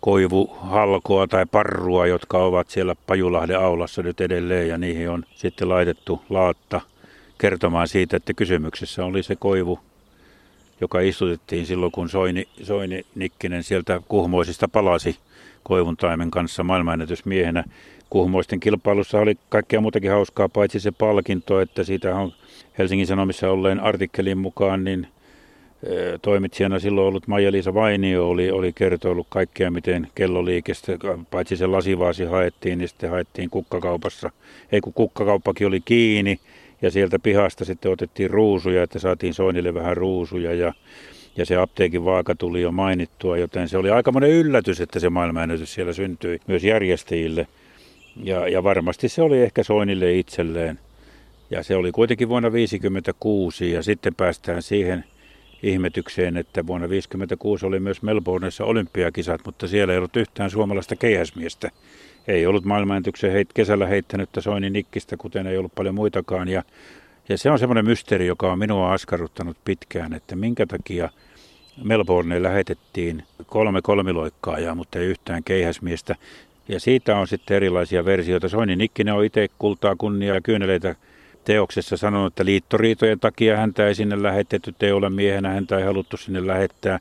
koivuhalkoa 0.00 1.26
tai 1.26 1.46
parrua, 1.46 2.06
jotka 2.06 2.38
ovat 2.38 2.70
siellä 2.70 2.96
Pajulahden 3.06 3.58
aulassa 3.58 4.02
nyt 4.02 4.20
edelleen 4.20 4.68
ja 4.68 4.78
niihin 4.78 5.10
on 5.10 5.24
sitten 5.34 5.68
laitettu 5.68 6.22
laatta 6.30 6.80
kertomaan 7.38 7.88
siitä, 7.88 8.16
että 8.16 8.34
kysymyksessä 8.34 9.04
oli 9.04 9.22
se 9.22 9.36
koivu, 9.36 9.80
joka 10.82 11.00
istutettiin 11.00 11.66
silloin, 11.66 11.92
kun 11.92 12.08
Soini, 12.08 12.48
Soini 12.62 13.06
Nikkinen 13.14 13.62
sieltä 13.62 14.00
kuhmoisista 14.08 14.68
palasi 14.68 15.16
koivuntaimen 15.62 16.30
kanssa 16.30 16.64
maailmanennätysmiehenä. 16.64 17.64
Kuhmoisten 18.10 18.60
kilpailussa 18.60 19.18
oli 19.18 19.34
kaikkea 19.48 19.80
muutakin 19.80 20.10
hauskaa, 20.10 20.48
paitsi 20.48 20.80
se 20.80 20.90
palkinto, 20.90 21.60
että 21.60 21.84
siitä 21.84 22.16
on 22.16 22.32
Helsingin 22.78 23.06
Sanomissa 23.06 23.50
olleen 23.50 23.80
artikkelin 23.80 24.38
mukaan, 24.38 24.84
niin 24.84 25.06
toimitsijana 26.22 26.78
silloin 26.78 27.06
ollut 27.06 27.26
Maija-Liisa 27.26 27.74
Vainio 27.74 28.28
oli, 28.28 28.50
oli 28.50 28.72
kertoillut 28.72 29.26
kaikkea, 29.30 29.70
miten 29.70 30.08
kelloliikestä, 30.14 30.92
paitsi 31.30 31.56
se 31.56 31.66
lasivaasi 31.66 32.24
haettiin, 32.24 32.78
niin 32.78 32.88
sitten 32.88 33.10
haettiin 33.10 33.50
kukkakaupassa. 33.50 34.30
Ei 34.72 34.80
kun 34.80 34.92
kukkakauppakin 34.92 35.66
oli 35.66 35.80
kiinni 35.84 36.40
ja 36.82 36.90
sieltä 36.90 37.18
pihasta 37.18 37.64
sitten 37.64 37.92
otettiin 37.92 38.30
ruusuja, 38.30 38.82
että 38.82 38.98
saatiin 38.98 39.34
Soinille 39.34 39.74
vähän 39.74 39.96
ruusuja 39.96 40.54
ja, 40.54 40.72
ja 41.36 41.46
se 41.46 41.56
apteekin 41.56 42.04
vaaka 42.04 42.34
tuli 42.34 42.62
jo 42.62 42.72
mainittua, 42.72 43.36
joten 43.36 43.68
se 43.68 43.78
oli 43.78 43.90
aikamoinen 43.90 44.30
yllätys, 44.30 44.80
että 44.80 45.00
se 45.00 45.10
maailmanennätys 45.10 45.74
siellä 45.74 45.92
syntyi 45.92 46.40
myös 46.46 46.64
järjestäjille. 46.64 47.46
Ja, 48.24 48.48
ja 48.48 48.62
varmasti 48.62 49.08
se 49.08 49.22
oli 49.22 49.42
ehkä 49.42 49.62
Soinille 49.62 50.14
itselleen. 50.14 50.78
Ja 51.50 51.62
se 51.62 51.76
oli 51.76 51.92
kuitenkin 51.92 52.28
vuonna 52.28 52.50
1956 52.50 53.72
ja 53.72 53.82
sitten 53.82 54.14
päästään 54.14 54.62
siihen 54.62 55.04
ihmetykseen, 55.62 56.36
että 56.36 56.66
vuonna 56.66 56.86
1956 56.86 57.66
oli 57.66 57.80
myös 57.80 58.02
Melbourneissa 58.02 58.64
olympiakisat, 58.64 59.40
mutta 59.46 59.68
siellä 59.68 59.92
ei 59.92 59.98
ollut 59.98 60.16
yhtään 60.16 60.50
suomalaista 60.50 60.96
keihäsmiestä. 60.96 61.70
Ei 62.28 62.46
ollut 62.46 62.64
maailmanennätyksen 62.64 63.32
heit, 63.32 63.48
kesällä 63.54 63.86
heittänyttä 63.86 64.40
Soini 64.40 64.70
Nikkistä, 64.70 65.16
kuten 65.16 65.46
ei 65.46 65.56
ollut 65.56 65.74
paljon 65.74 65.94
muitakaan. 65.94 66.48
Ja, 66.48 66.62
ja 67.28 67.38
se 67.38 67.50
on 67.50 67.58
semmoinen 67.58 67.84
mysteeri, 67.84 68.26
joka 68.26 68.52
on 68.52 68.58
minua 68.58 68.92
askarruttanut 68.92 69.56
pitkään, 69.64 70.12
että 70.12 70.36
minkä 70.36 70.66
takia 70.66 71.08
Melbourneen 71.84 72.42
lähetettiin 72.42 73.22
kolme 73.46 73.82
kolmiloikkaajaa, 73.82 74.74
mutta 74.74 74.98
ei 74.98 75.06
yhtään 75.06 75.44
keihäsmiestä. 75.44 76.16
Ja 76.68 76.80
siitä 76.80 77.16
on 77.16 77.28
sitten 77.28 77.56
erilaisia 77.56 78.04
versioita. 78.04 78.48
Soini 78.48 78.76
Nikkinen 78.76 79.14
on 79.14 79.24
itse 79.24 79.48
kultaa, 79.58 79.96
kunnia 79.96 80.34
ja 80.34 80.40
kyyneleitä 80.40 80.96
teoksessa 81.44 81.96
sanonut, 81.96 82.32
että 82.32 82.44
liittoriitojen 82.44 83.20
takia 83.20 83.56
häntä 83.56 83.86
ei 83.86 83.94
sinne 83.94 84.22
lähetetty, 84.22 84.74
ei 84.80 84.92
ole 84.92 85.10
miehenä, 85.10 85.48
häntä 85.48 85.78
ei 85.78 85.84
haluttu 85.84 86.16
sinne 86.16 86.46
lähettää. 86.46 86.98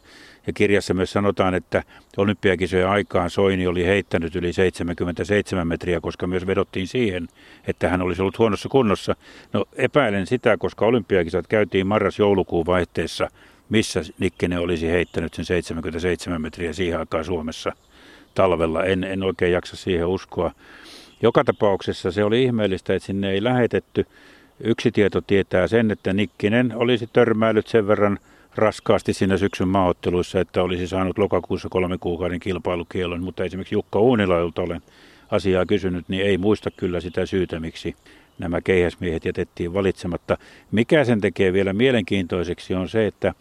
Ja 0.48 0.54
kirjassa 0.54 0.94
myös 0.94 1.12
sanotaan, 1.12 1.54
että 1.54 1.84
olympiakisojen 2.18 2.90
aikaan 2.90 3.30
Soini 3.30 3.68
oli 3.68 3.86
heittänyt 3.86 4.36
yli 4.36 4.54
77 4.54 5.68
metriä, 5.68 6.02
koska 6.02 6.28
myös 6.28 6.48
vedottiin 6.48 6.88
siihen, 6.88 7.28
että 7.68 7.90
hän 7.90 8.02
olisi 8.02 8.22
ollut 8.22 8.40
huonossa 8.40 8.70
kunnossa. 8.70 9.16
No 9.54 9.66
epäilen 9.76 10.28
sitä, 10.28 10.58
koska 10.58 10.86
olympiakisat 10.86 11.48
käytiin 11.48 11.88
marras-joulukuun 11.88 12.66
vaihteessa, 12.66 13.28
missä 13.70 14.02
Nikkinen 14.20 14.60
olisi 14.60 14.88
heittänyt 14.88 15.34
sen 15.34 15.46
77 15.46 16.42
metriä 16.42 16.74
siihen 16.74 17.00
aikaan 17.00 17.26
Suomessa 17.26 17.72
talvella. 18.36 18.84
En, 18.84 19.04
en 19.04 19.24
oikein 19.24 19.52
jaksa 19.52 19.76
siihen 19.76 20.08
uskoa. 20.08 20.52
Joka 21.22 21.44
tapauksessa 21.44 22.12
se 22.12 22.24
oli 22.24 22.44
ihmeellistä, 22.44 22.96
että 22.96 23.06
sinne 23.06 23.32
ei 23.32 23.44
lähetetty. 23.44 24.06
Yksi 24.64 24.92
tieto 24.92 25.22
tietää 25.22 25.68
sen, 25.68 25.92
että 25.92 26.14
Nikkinen 26.14 26.74
olisi 26.76 27.10
törmäillyt 27.14 27.68
sen 27.68 27.88
verran 27.88 28.20
raskaasti 28.56 29.14
siinä 29.14 29.38
syksyn 29.38 29.68
maaotteluissa, 29.68 30.40
että 30.40 30.64
olisi 30.64 30.88
saanut 30.88 31.18
lokakuussa 31.18 31.70
kolme 31.70 31.98
kuukauden 31.98 32.40
kilpailukielon, 32.40 33.24
mutta 33.24 33.44
esimerkiksi 33.44 33.76
Jukka 33.76 34.00
Uunila, 34.00 34.38
jolta 34.38 34.62
olen 34.62 34.82
asiaa 35.32 35.66
kysynyt, 35.66 36.10
niin 36.10 36.26
ei 36.26 36.38
muista 36.38 36.72
kyllä 36.72 37.00
sitä 37.00 37.26
syytä, 37.26 37.60
miksi 37.60 37.96
nämä 38.40 38.62
keihäsmiehet 38.62 39.26
jätettiin 39.26 39.74
valitsematta. 39.74 40.38
Mikä 40.72 41.04
sen 41.04 41.22
tekee 41.22 41.54
vielä 41.54 41.74
mielenkiintoiseksi 41.74 42.74
on 42.74 42.90
se, 42.90 43.08
että 43.08 43.34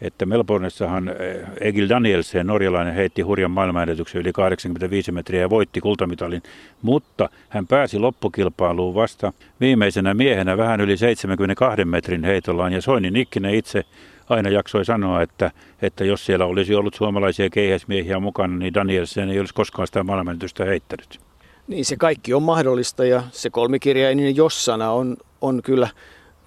että 0.00 0.26
Melbourneessahan 0.26 1.08
eh, 1.08 1.16
Egil 1.60 1.88
Danielsen, 1.88 2.46
norjalainen, 2.46 2.94
heitti 2.94 3.22
hurjan 3.22 3.50
maailmanennätyksen 3.50 4.20
yli 4.20 4.32
85 4.32 5.12
metriä 5.12 5.40
ja 5.40 5.50
voitti 5.50 5.80
kultamitalin, 5.80 6.42
mutta 6.82 7.28
hän 7.48 7.66
pääsi 7.66 7.98
loppukilpailuun 7.98 8.94
vasta 8.94 9.32
viimeisenä 9.60 10.14
miehenä 10.14 10.56
vähän 10.56 10.80
yli 10.80 10.96
72 10.96 11.84
metrin 11.84 12.24
heitollaan 12.24 12.72
ja 12.72 12.82
Soini 12.82 13.10
Nikkinen 13.10 13.54
itse 13.54 13.84
aina 14.28 14.50
jaksoi 14.50 14.84
sanoa, 14.84 15.22
että, 15.22 15.50
että 15.82 16.04
jos 16.04 16.26
siellä 16.26 16.44
olisi 16.44 16.74
ollut 16.74 16.94
suomalaisia 16.94 17.50
keihäsmiehiä 17.50 18.20
mukana, 18.20 18.56
niin 18.56 18.74
Danielsen 18.74 19.30
ei 19.30 19.40
olisi 19.40 19.54
koskaan 19.54 19.86
sitä 19.86 20.02
maailmanennätystä 20.02 20.64
heittänyt. 20.64 21.20
Niin 21.66 21.84
se 21.84 21.96
kaikki 21.96 22.34
on 22.34 22.42
mahdollista 22.42 23.04
ja 23.04 23.22
se 23.32 23.50
kolmikirjainen 23.50 24.36
jossana 24.36 24.90
on, 24.90 25.16
on 25.40 25.62
kyllä 25.62 25.88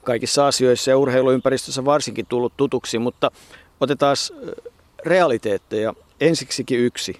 kaikissa 0.04 0.48
asioissa 0.48 0.92
ja 0.92 0.98
urheiluympäristössä 0.98 1.86
varsinkin 1.86 2.26
tullut 2.26 2.54
tutuksi, 2.58 3.00
mutta 3.00 3.32
otetaan 3.80 4.16
realiteetteja. 5.06 5.94
Ensiksikin 6.22 6.80
yksi. 6.80 7.20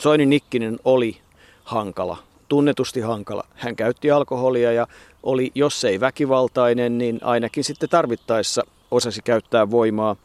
Soini 0.00 0.26
Nikkinen 0.26 0.78
oli 0.84 1.16
hankala, 1.64 2.16
tunnetusti 2.48 3.00
hankala. 3.00 3.46
Hän 3.54 3.76
käytti 3.76 4.10
alkoholia 4.10 4.72
ja 4.72 4.86
oli, 5.22 5.52
jos 5.54 5.84
ei 5.84 6.00
väkivaltainen, 6.00 6.98
niin 6.98 7.18
ainakin 7.22 7.64
sitten 7.64 7.88
tarvittaessa 7.88 8.62
osasi 8.90 9.22
käyttää 9.22 9.70
voimaa. 9.70 10.16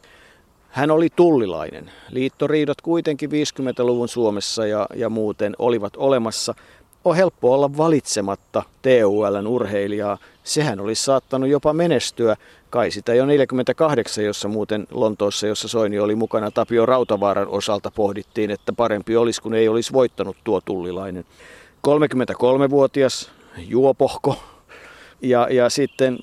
Hän 0.70 0.92
oli 0.92 1.08
tullilainen. 1.16 1.92
Liittoriidot 2.10 2.82
kuitenkin 2.82 3.30
50-luvun 3.30 4.10
Suomessa 4.10 4.66
ja, 4.66 4.88
ja 4.96 5.10
muuten 5.10 5.56
olivat 5.60 5.94
olemassa– 5.98 6.56
on 7.06 7.16
helppo 7.16 7.54
olla 7.54 7.78
valitsematta 7.78 8.64
TULn 8.82 9.48
urheilijaa. 9.48 10.18
Sehän 10.44 10.80
olisi 10.80 11.04
saattanut 11.04 11.50
jopa 11.50 11.74
menestyä. 11.74 12.36
Kai 12.70 12.92
sitä 12.92 13.14
jo 13.14 13.26
48, 13.26 14.24
jossa 14.24 14.48
muuten 14.48 14.88
Lontoossa, 14.92 15.48
jossa 15.48 15.68
Soini 15.68 16.00
oli 16.00 16.16
mukana 16.16 16.52
Tapio 16.52 16.86
Rautavaaran 16.86 17.48
osalta 17.48 17.92
pohdittiin, 17.92 18.52
että 18.52 18.74
parempi 18.74 19.18
olisi, 19.18 19.42
kun 19.42 19.54
ei 19.54 19.68
olisi 19.68 19.94
voittanut 19.94 20.38
tuo 20.44 20.62
tullilainen. 20.62 21.26
33-vuotias 21.88 23.32
juopohko 23.58 24.36
ja, 25.22 25.48
ja 25.52 25.70
sitten 25.70 26.18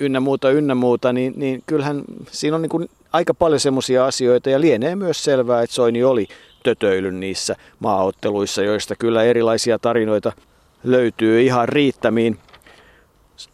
ynnä 0.00 0.20
muuta, 0.20 0.50
ynnä 0.50 0.74
muuta, 0.74 1.12
niin, 1.12 1.32
niin 1.36 1.62
kyllähän 1.66 2.02
siinä 2.30 2.56
on 2.56 2.62
niin 2.62 2.70
kuin 2.70 2.90
aika 3.12 3.34
paljon 3.34 3.60
semmoisia 3.60 4.06
asioita 4.06 4.50
ja 4.50 4.60
lienee 4.60 4.96
myös 4.96 5.24
selvää, 5.24 5.62
että 5.62 5.74
Soini 5.74 6.04
oli 6.04 6.28
tötöilyn 6.62 7.20
niissä 7.20 7.56
maaotteluissa, 7.78 8.62
joista 8.62 8.96
kyllä 8.96 9.22
erilaisia 9.22 9.78
tarinoita 9.78 10.32
löytyy 10.84 11.42
ihan 11.42 11.68
riittämiin. 11.68 12.38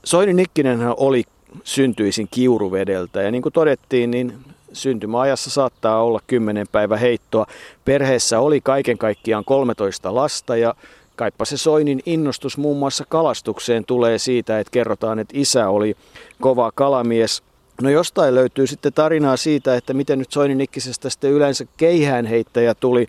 Soini 0.05 0.35
Nikkinen 0.35 0.81
oli 0.97 1.25
syntyisin 1.65 2.29
kiuruvedeltä 2.31 3.23
ja 3.23 3.31
niin 3.31 3.43
kuin 3.43 3.53
todettiin, 3.53 4.11
niin 4.11 4.39
syntymäajassa 4.73 5.51
saattaa 5.51 6.03
olla 6.03 6.21
10 6.27 6.67
päivä 6.73 6.97
heittoa. 6.97 7.47
Perheessä 7.85 8.41
oli 8.41 8.61
kaiken 8.61 8.99
kaikkiaan 8.99 9.45
13 9.45 10.15
lasta 10.15 10.57
ja 10.57 10.75
Kaipa 11.21 11.45
se 11.45 11.57
Soinin 11.57 12.01
innostus 12.07 12.59
muun 12.59 12.79
muassa 12.79 13.05
kalastukseen 13.09 13.85
tulee 13.85 14.19
siitä, 14.19 14.61
että 14.61 14.71
kerrotaan, 14.71 15.19
että 15.19 15.35
isä 15.39 15.69
oli 15.69 15.97
kova 16.41 16.73
kalamies. 16.75 17.43
No 17.83 17.91
jostain 17.91 18.35
löytyy 18.35 18.67
sitten 18.67 18.93
tarinaa 18.93 19.37
siitä, 19.37 19.77
että 19.77 19.95
miten 19.95 20.19
nyt 20.19 20.29
Nikkisestä 20.55 21.11
sitten 21.11 21.31
yleensä 21.31 21.65
keihäänheittäjä 21.77 22.75
tuli. 22.75 23.09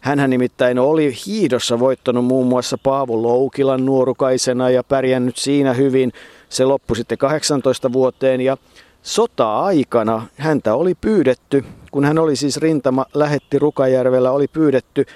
Hänhän 0.00 0.30
nimittäin 0.30 0.78
oli 0.78 1.14
hiidossa 1.26 1.78
voittanut 1.78 2.24
muun 2.24 2.46
muassa 2.46 2.78
Paavo 2.78 3.22
Loukilan 3.22 3.86
nuorukaisena 3.86 4.70
ja 4.70 4.84
pärjännyt 4.84 5.36
siinä 5.36 5.72
hyvin. 5.72 6.12
Se 6.48 6.64
loppui 6.64 6.96
sitten 6.96 7.18
18 7.18 7.92
vuoteen 7.92 8.40
ja 8.40 8.56
sota-aikana 9.02 10.26
häntä 10.36 10.74
oli 10.74 10.94
pyydetty, 11.00 11.64
kun 11.90 12.04
hän 12.04 12.18
oli 12.18 12.36
siis 12.36 12.56
rintama, 12.56 13.06
lähetti 13.14 13.58
Rukajärvellä, 13.58 14.30
oli 14.30 14.48
pyydetty 14.48 15.06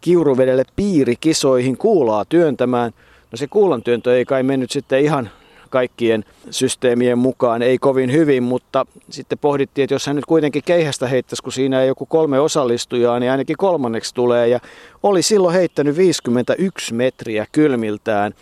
Kiuruvedelle 0.00 0.64
piirikisoihin 0.76 1.76
kuulaa 1.76 2.24
työntämään. 2.24 2.92
No 3.32 3.36
se 3.36 3.46
kuulan 3.46 3.82
työntö 3.82 4.16
ei 4.16 4.24
kai 4.24 4.42
mennyt 4.42 4.70
sitten 4.70 5.00
ihan 5.00 5.30
kaikkien 5.70 6.24
systeemien 6.50 7.18
mukaan 7.18 7.62
ei 7.62 7.78
kovin 7.78 8.12
hyvin, 8.12 8.42
mutta 8.42 8.86
sitten 9.10 9.38
pohdittiin, 9.38 9.84
että 9.84 9.94
jos 9.94 10.06
hän 10.06 10.16
nyt 10.16 10.26
kuitenkin 10.26 10.62
keihästä 10.66 11.08
heittäisi, 11.08 11.42
kun 11.42 11.52
siinä 11.52 11.82
ei 11.82 11.88
joku 11.88 12.06
kolme 12.06 12.40
osallistujaa, 12.40 13.20
niin 13.20 13.30
ainakin 13.30 13.56
kolmanneksi 13.56 14.14
tulee. 14.14 14.48
Ja 14.48 14.60
oli 15.02 15.22
silloin 15.22 15.54
heittänyt 15.54 15.96
51 15.96 16.94
metriä 16.94 17.46
kylmiltään, 17.52 18.34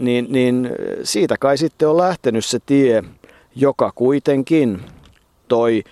niin, 0.00 0.26
niin 0.28 0.70
siitä 1.02 1.36
kai 1.40 1.58
sitten 1.58 1.88
on 1.88 1.96
lähtenyt 1.96 2.44
se 2.44 2.58
tie, 2.66 3.02
joka 3.56 3.92
kuitenkin 3.94 4.80
toi 5.48 5.84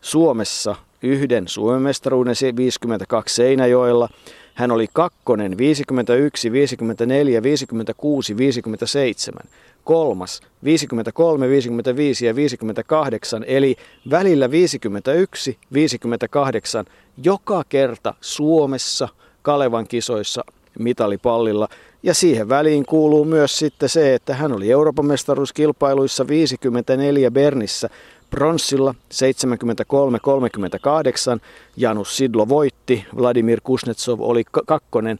Suomessa 0.00 0.76
yhden 1.04 1.48
Suomen 1.48 1.82
mestaruuden 1.82 2.34
52 2.56 3.34
Seinäjoella 3.34 4.08
Hän 4.54 4.70
oli 4.70 4.86
kakkonen 4.92 5.58
51, 5.58 6.52
54, 6.52 7.42
56, 7.42 8.36
57. 8.36 9.42
Kolmas 9.84 10.40
53, 10.64 11.48
55 11.48 12.26
ja 12.26 12.36
58, 12.36 13.44
eli 13.46 13.76
välillä 14.10 14.50
51, 14.50 15.58
58 15.72 16.84
joka 17.24 17.64
kerta 17.68 18.14
Suomessa 18.20 19.08
Kalevan 19.42 19.86
kisoissa 19.88 20.44
mitalipallilla. 20.78 21.68
Ja 22.02 22.14
siihen 22.14 22.48
väliin 22.48 22.86
kuuluu 22.86 23.24
myös 23.24 23.58
sitten 23.58 23.88
se, 23.88 24.14
että 24.14 24.34
hän 24.34 24.52
oli 24.52 24.70
Euroopan 24.70 25.06
mestaruuskilpailuissa 25.06 26.28
54 26.28 27.30
Bernissä 27.30 27.88
pronssilla 28.30 28.94
73-38. 31.36 31.40
Janus 31.76 32.16
Sidlo 32.16 32.48
voitti, 32.48 33.04
Vladimir 33.16 33.60
Kuznetsov 33.64 34.20
oli 34.20 34.44
kakkonen. 34.66 35.18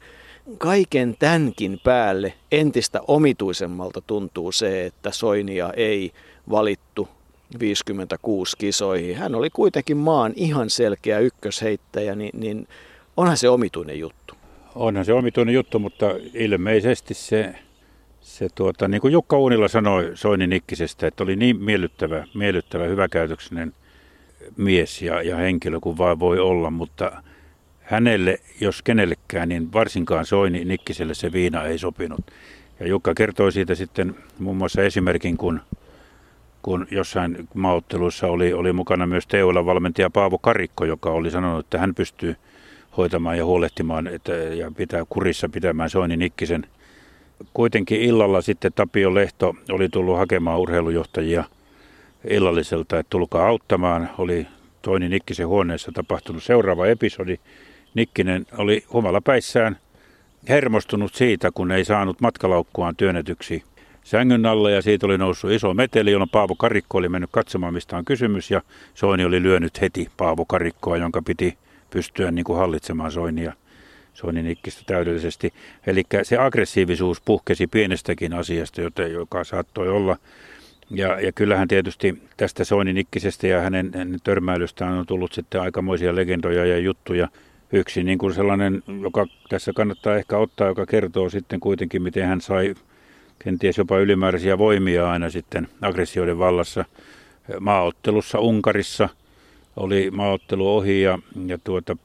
Kaiken 0.58 1.16
tämänkin 1.18 1.80
päälle 1.84 2.34
entistä 2.52 3.00
omituisemmalta 3.08 4.00
tuntuu 4.00 4.52
se, 4.52 4.86
että 4.86 5.10
Soinia 5.10 5.72
ei 5.76 6.12
valittu 6.50 7.08
56 7.58 8.56
kisoihin. 8.58 9.16
Hän 9.16 9.34
oli 9.34 9.50
kuitenkin 9.50 9.96
maan 9.96 10.32
ihan 10.36 10.70
selkeä 10.70 11.18
ykkösheittäjä, 11.18 12.14
niin, 12.14 12.40
niin 12.40 12.68
onhan 13.16 13.36
se 13.36 13.48
omituinen 13.48 13.98
juttu. 13.98 14.34
Onhan 14.74 15.04
se 15.04 15.12
omituinen 15.12 15.54
juttu, 15.54 15.78
mutta 15.78 16.06
ilmeisesti 16.34 17.14
se, 17.14 17.54
se 18.24 18.48
tuota, 18.54 18.88
niin 18.88 19.00
kuin 19.00 19.12
Jukka 19.12 19.38
Uunila 19.38 19.68
sanoi 19.68 20.10
Soini 20.14 20.46
Nikkisestä, 20.46 21.06
että 21.06 21.22
oli 21.22 21.36
niin 21.36 21.60
miellyttävä, 21.60 22.26
miellyttävä 22.34 22.84
hyväkäytöksinen 22.84 23.72
mies 24.56 25.02
ja, 25.02 25.22
ja 25.22 25.36
henkilö 25.36 25.80
kuin 25.80 25.98
vaan 25.98 26.20
voi 26.20 26.38
olla, 26.38 26.70
mutta 26.70 27.22
hänelle, 27.80 28.40
jos 28.60 28.82
kenellekään, 28.82 29.48
niin 29.48 29.72
varsinkaan 29.72 30.26
Soini 30.26 30.64
Nikkiselle 30.64 31.14
se 31.14 31.32
viina 31.32 31.64
ei 31.64 31.78
sopinut. 31.78 32.20
Ja 32.80 32.86
Jukka 32.86 33.14
kertoi 33.14 33.52
siitä 33.52 33.74
sitten 33.74 34.16
muun 34.38 34.56
muassa 34.56 34.82
esimerkin, 34.82 35.36
kun, 35.36 35.60
kun 36.62 36.86
jossain 36.90 37.48
maaotteluissa 37.54 38.26
oli, 38.26 38.52
oli 38.52 38.72
mukana 38.72 39.06
myös 39.06 39.26
Teulan 39.26 39.66
valmentaja 39.66 40.10
Paavo 40.10 40.38
Karikko, 40.38 40.84
joka 40.84 41.10
oli 41.10 41.30
sanonut, 41.30 41.66
että 41.66 41.78
hän 41.78 41.94
pystyy 41.94 42.36
hoitamaan 42.96 43.38
ja 43.38 43.44
huolehtimaan 43.44 44.06
että, 44.06 44.32
ja 44.32 44.70
pitää 44.76 45.04
kurissa 45.08 45.48
pitämään 45.48 45.90
Soini 45.90 46.16
Nikkisen. 46.16 46.66
Kuitenkin 47.54 48.00
illalla 48.00 48.40
sitten 48.40 48.72
Tapio 48.72 49.14
Lehto 49.14 49.54
oli 49.70 49.88
tullut 49.88 50.16
hakemaan 50.16 50.60
urheilujohtajia 50.60 51.44
illalliselta, 52.30 52.98
että 52.98 53.10
tulkaa 53.10 53.46
auttamaan. 53.46 54.10
Oli 54.18 54.46
Toini 54.82 55.08
Nikkisen 55.08 55.48
huoneessa 55.48 55.92
tapahtunut 55.92 56.42
seuraava 56.42 56.86
episodi. 56.86 57.36
Nikkinen 57.94 58.46
oli 58.58 58.84
humalapäissään 58.92 59.76
hermostunut 60.48 61.14
siitä, 61.14 61.50
kun 61.54 61.72
ei 61.72 61.84
saanut 61.84 62.20
matkalaukkuaan 62.20 62.96
työnnetyksi 62.96 63.62
sängyn 64.04 64.46
alle 64.46 64.72
ja 64.72 64.82
siitä 64.82 65.06
oli 65.06 65.18
noussut 65.18 65.50
iso 65.50 65.74
meteli, 65.74 66.10
jolloin 66.10 66.30
Paavo 66.30 66.54
Karikko 66.54 66.98
oli 66.98 67.08
mennyt 67.08 67.30
katsomaan, 67.32 67.74
mistä 67.74 67.96
on 67.96 68.04
kysymys 68.04 68.50
ja 68.50 68.62
Soini 68.94 69.24
oli 69.24 69.42
lyönyt 69.42 69.80
heti 69.80 70.08
Paavo 70.16 70.44
Karikkoa, 70.44 70.96
jonka 70.96 71.22
piti 71.22 71.58
pystyä 71.90 72.30
niin 72.30 72.44
kuin 72.44 72.58
hallitsemaan 72.58 73.12
Soinia, 73.12 73.52
Soinin 74.14 74.46
ikkistä 74.46 74.82
täydellisesti. 74.86 75.52
Eli 75.86 76.02
se 76.22 76.38
aggressiivisuus 76.38 77.20
puhkesi 77.20 77.66
pienestäkin 77.66 78.32
asiasta, 78.32 78.80
jota, 78.80 79.02
joka 79.02 79.44
saattoi 79.44 79.88
olla. 79.88 80.16
Ja, 80.90 81.20
ja 81.20 81.32
kyllähän 81.32 81.68
tietysti 81.68 82.22
tästä 82.36 82.64
Soinin 82.64 82.98
ikkisestä 82.98 83.46
ja 83.46 83.60
hänen, 83.60 83.90
hänen 83.94 84.20
törmäilystään 84.24 84.92
on 84.92 85.06
tullut 85.06 85.32
sitten 85.32 85.60
aikamoisia 85.60 86.16
legendoja 86.16 86.66
ja 86.66 86.78
juttuja. 86.78 87.28
Yksi 87.72 88.04
niin 88.04 88.18
kuin 88.18 88.34
sellainen, 88.34 88.82
joka 89.02 89.26
tässä 89.48 89.72
kannattaa 89.72 90.16
ehkä 90.16 90.38
ottaa, 90.38 90.68
joka 90.68 90.86
kertoo 90.86 91.30
sitten 91.30 91.60
kuitenkin, 91.60 92.02
miten 92.02 92.26
hän 92.26 92.40
sai 92.40 92.74
kenties 93.38 93.78
jopa 93.78 93.98
ylimääräisiä 93.98 94.58
voimia 94.58 95.10
aina 95.10 95.30
sitten 95.30 95.68
aggressioiden 95.80 96.38
vallassa 96.38 96.84
maaottelussa 97.60 98.38
Unkarissa– 98.38 99.08
oli 99.76 100.10
maaottelu 100.10 100.76
ohi 100.76 101.02
ja, 101.02 101.18
ja 101.46 101.58
tuota, 101.64 101.96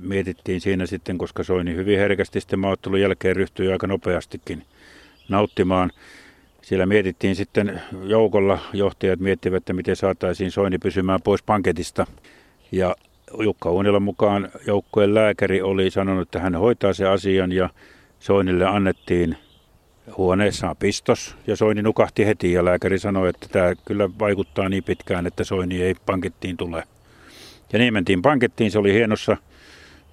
mietittiin 0.00 0.60
siinä 0.60 0.86
sitten, 0.86 1.18
koska 1.18 1.42
Soini 1.42 1.74
hyvin 1.74 1.98
herkästi 1.98 2.40
sitten 2.40 2.58
maaottelun 2.58 3.00
jälkeen 3.00 3.36
ryhtyi 3.36 3.72
aika 3.72 3.86
nopeastikin 3.86 4.62
nauttimaan. 5.28 5.90
Siellä 6.62 6.86
mietittiin 6.86 7.36
sitten 7.36 7.82
joukolla, 8.04 8.58
johtajat 8.72 9.20
miettivät, 9.20 9.56
että 9.56 9.72
miten 9.72 9.96
saataisiin 9.96 10.50
Soini 10.50 10.78
pysymään 10.78 11.22
pois 11.22 11.42
panketista. 11.42 12.06
Ja 12.72 12.96
Jukka 13.42 13.70
Uunilan 13.70 14.02
mukaan 14.02 14.48
joukkojen 14.66 15.14
lääkäri 15.14 15.62
oli 15.62 15.90
sanonut, 15.90 16.22
että 16.22 16.40
hän 16.40 16.54
hoitaa 16.54 16.92
se 16.92 17.06
asian 17.06 17.52
ja 17.52 17.70
Soinille 18.20 18.66
annettiin 18.66 19.36
huoneessaan 20.16 20.76
pistos 20.76 21.36
ja 21.46 21.56
Soini 21.56 21.82
nukahti 21.82 22.26
heti 22.26 22.52
ja 22.52 22.64
lääkäri 22.64 22.98
sanoi, 22.98 23.28
että 23.28 23.46
tämä 23.52 23.74
kyllä 23.84 24.08
vaikuttaa 24.18 24.68
niin 24.68 24.84
pitkään, 24.84 25.26
että 25.26 25.44
Soini 25.44 25.82
ei 25.82 25.94
pankettiin 26.06 26.56
tule. 26.56 26.84
Ja 27.72 27.78
niin 27.78 27.92
mentiin 27.92 28.22
pankettiin, 28.22 28.70
se 28.70 28.78
oli 28.78 28.92
hienossa, 28.92 29.36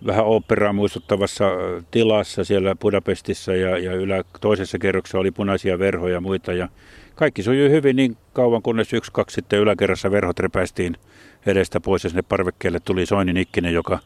vähän 0.06 0.26
operaa 0.26 0.74
muistuttavassa 0.74 1.46
tilassa 1.92 2.44
siellä 2.44 2.76
Budapestissa 2.76 3.56
ja, 3.56 3.78
ja 3.78 3.94
ylä, 3.94 4.24
toisessa 4.42 4.80
kerroksessa 4.80 5.20
oli 5.20 5.32
punaisia 5.32 5.80
verhoja 5.80 6.14
ja 6.14 6.22
muita. 6.22 6.54
Ja 6.54 6.70
kaikki 7.16 7.44
sujui 7.44 7.70
hyvin 7.70 7.96
niin 7.96 8.18
kauan, 8.34 8.62
kunnes 8.62 8.94
yksi, 8.94 9.12
kaksi 9.12 9.36
sitten 9.36 9.60
yläkerrassa 9.60 10.12
verhot 10.12 10.40
repäistiin 10.40 10.98
edestä 11.46 11.80
pois 11.80 12.04
ja 12.04 12.10
sinne 12.10 12.22
parvekkeelle 12.22 12.80
tuli 12.80 13.06
Soinin 13.06 13.38
ikkinen, 13.38 13.74
joka 13.74 14.00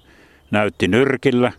näytti 0.52 0.88
nyrkillä, 0.88 1.52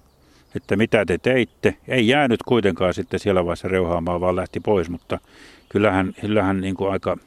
että 0.57 0.77
mitä 0.77 1.07
te 1.07 1.19
teitte. 1.19 1.77
Ei 1.89 2.09
jäänyt 2.09 2.43
kuitenkaan 2.43 2.95
sitten 2.95 3.21
siellä 3.21 3.45
vaiheessa 3.45 3.69
reuhaamaan, 3.69 4.21
vaan 4.21 4.37
lähti 4.37 4.61
pois, 4.61 4.91
mutta 4.91 5.19
kyllähän, 5.69 6.15
kyllähän 6.21 6.61
niin 6.61 6.75
kuin 6.75 6.93
aika 6.93 7.19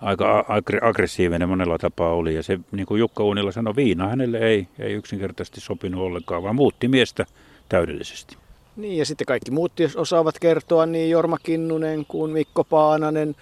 aika 0.00 0.44
aggressiivinen 0.82 1.48
monella 1.48 1.78
tapaa 1.78 2.14
oli. 2.14 2.34
Ja 2.34 2.42
se, 2.42 2.58
niin 2.72 2.86
kuin 2.86 2.98
Jukka 2.98 3.24
Uunila 3.24 3.52
sanoi, 3.52 3.76
viina 3.76 4.08
hänelle 4.08 4.38
ei, 4.38 4.68
ei 4.78 4.92
yksinkertaisesti 4.92 5.60
sopinut 5.60 6.02
ollenkaan, 6.02 6.42
vaan 6.42 6.56
muutti 6.56 6.88
miestä 6.88 7.26
täydellisesti. 7.68 8.36
Niin 8.76 8.98
ja 8.98 9.06
sitten 9.06 9.26
kaikki 9.26 9.50
muut 9.50 9.72
osaavat 9.96 10.38
kertoa, 10.38 10.86
niin 10.86 11.10
Jorma 11.10 11.38
Kinnunen 11.42 12.06
kuin 12.08 12.32
Mikko 12.32 12.64
Paananen, 12.64 13.36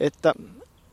että, 0.00 0.32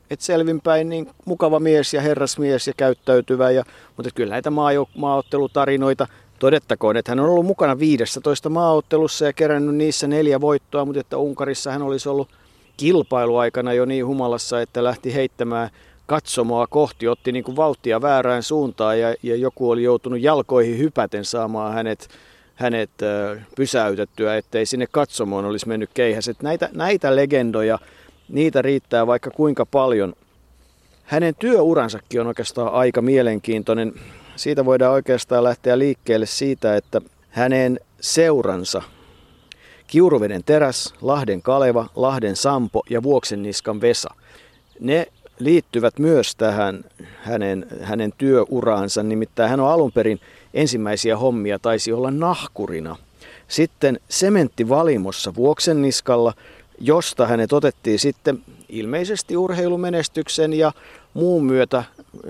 että 0.10 0.26
selvinpäin 0.26 0.90
niin 0.90 1.10
mukava 1.26 1.60
mies 1.60 1.94
ja 1.94 2.02
herrasmies 2.02 2.68
ja 2.68 2.74
käyttäytyvä. 2.78 3.52
Ja, 3.52 3.64
mutta 3.98 4.12
kyllä 4.16 4.32
näitä 4.32 4.50
maajo- 4.50 4.90
maaottelutarinoita 4.96 6.08
todettakoon, 6.40 6.98
että 6.98 7.12
hän 7.12 7.20
on 7.20 7.30
ollut 7.30 7.46
mukana 7.46 7.80
15 7.80 8.50
maaottelussa 8.50 9.26
ja 9.26 9.34
kerännyt 9.34 9.76
niissä 9.76 10.08
neljä 10.08 10.42
voittoa, 10.42 10.86
mutta 10.86 11.00
että 11.00 11.18
Unkarissa 11.18 11.72
hän 11.72 11.82
olisi 11.82 12.10
ollut 12.10 12.30
kilpailuaikana 12.82 13.74
jo 13.74 13.86
niin 13.86 14.06
humalassa, 14.06 14.62
että 14.62 14.84
lähti 14.84 15.14
heittämään 15.14 15.70
katsomoa 16.06 16.68
kohti, 16.68 17.08
otti 17.08 17.32
niin 17.32 17.44
kuin 17.44 17.56
vauhtia 17.56 18.02
väärään 18.02 18.44
suuntaan 18.44 19.00
ja, 19.00 19.16
ja 19.24 19.36
joku 19.36 19.70
oli 19.70 19.84
joutunut 19.84 20.22
jalkoihin 20.22 20.78
hypäten 20.78 21.26
saamaan 21.26 21.74
hänet, 21.74 22.10
hänet 22.56 22.90
pysäytettyä, 23.56 24.38
ettei 24.38 24.66
sinne 24.66 24.88
katsomoon 24.92 25.46
olisi 25.46 25.68
mennyt 25.68 25.90
keihäset. 25.94 26.42
Näitä, 26.42 26.70
näitä 26.74 27.16
legendoja, 27.16 27.80
niitä 28.30 28.62
riittää 28.62 29.08
vaikka 29.08 29.32
kuinka 29.32 29.66
paljon. 29.66 30.14
Hänen 31.04 31.36
työuransakin 31.36 32.22
on 32.22 32.28
oikeastaan 32.28 32.74
aika 32.74 33.02
mielenkiintoinen. 33.02 33.94
Siitä 34.36 34.66
voidaan 34.66 34.94
oikeastaan 34.94 35.44
lähteä 35.44 35.80
liikkeelle 35.80 36.26
siitä, 36.26 36.76
että 36.76 37.02
hänen 37.30 37.80
seuransa 38.00 38.82
Kiuruveden 39.92 40.44
teräs, 40.44 40.94
Lahden 41.02 41.42
Kaleva, 41.42 41.86
Lahden 41.96 42.36
Sampo 42.36 42.84
ja 42.90 43.04
Vuoksenniskan 43.04 43.82
Vesa. 43.82 44.10
Ne 44.80 45.08
liittyvät 45.40 46.00
myös 46.00 46.36
tähän 46.36 46.84
hänen, 47.22 47.66
hänen 47.82 48.14
työuraansa, 48.18 49.04
nimittäin 49.04 49.50
hän 49.50 49.60
on 49.60 49.70
alun 49.70 49.92
perin 49.92 50.20
ensimmäisiä 50.54 51.18
hommia 51.18 51.60
taisi 51.60 51.94
olla 51.94 52.12
nahkurina. 52.12 52.96
Sitten 53.48 54.00
sementtivalimossa 54.10 55.36
Vuoksenniskalla, 55.36 56.34
josta 56.80 57.28
hänet 57.28 57.54
otettiin 57.54 58.00
sitten 58.00 58.42
ilmeisesti 58.70 59.38
urheilumenestyksen 59.38 60.54
ja 60.54 60.72
muun 61.14 61.46
myötä 61.46 61.84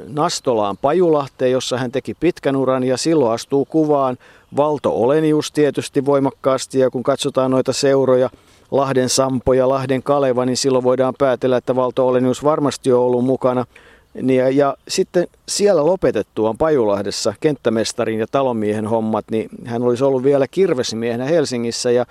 Nastolaan 0.07 0.77
Pajulahteen, 0.77 1.51
jossa 1.51 1.77
hän 1.77 1.91
teki 1.91 2.13
pitkän 2.13 2.55
uran 2.55 2.83
ja 2.83 2.97
silloin 2.97 3.31
astuu 3.31 3.65
kuvaan 3.65 4.17
Valto 4.57 4.91
Olenius 4.91 5.51
tietysti 5.51 6.05
voimakkaasti 6.05 6.79
ja 6.79 6.89
kun 6.89 7.03
katsotaan 7.03 7.51
noita 7.51 7.73
seuroja, 7.73 8.29
Lahden 8.71 9.09
Sampo 9.09 9.53
ja 9.53 9.69
Lahden 9.69 10.03
Kaleva, 10.03 10.45
niin 10.45 10.57
silloin 10.57 10.83
voidaan 10.83 11.13
päätellä, 11.17 11.57
että 11.57 11.75
Valto 11.75 12.07
Olenius 12.07 12.43
varmasti 12.43 12.93
on 12.93 12.99
ollut 12.99 13.25
mukana. 13.25 13.65
Ja, 14.13 14.49
ja 14.49 14.77
sitten 14.87 15.27
siellä 15.47 15.85
lopetettuaan 15.85 16.57
Pajulahdessa 16.57 17.33
kenttämestarin 17.39 18.19
ja 18.19 18.27
talonmiehen 18.31 18.87
hommat, 18.87 19.25
niin 19.31 19.49
hän 19.65 19.83
olisi 19.83 20.03
ollut 20.03 20.23
vielä 20.23 20.47
kirvesmiehenä 20.47 21.25
Helsingissä 21.25 21.91
ja 21.91 22.05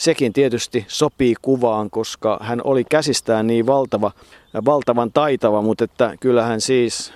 sekin 0.00 0.32
tietysti 0.32 0.84
sopii 0.88 1.34
kuvaan, 1.42 1.90
koska 1.90 2.38
hän 2.42 2.60
oli 2.64 2.84
käsistään 2.84 3.46
niin 3.46 3.66
valtava, 3.66 4.12
valtavan 4.64 5.12
taitava, 5.12 5.62
mutta 5.62 5.84
että 5.84 6.14
kyllähän 6.20 6.60
siis 6.60 7.12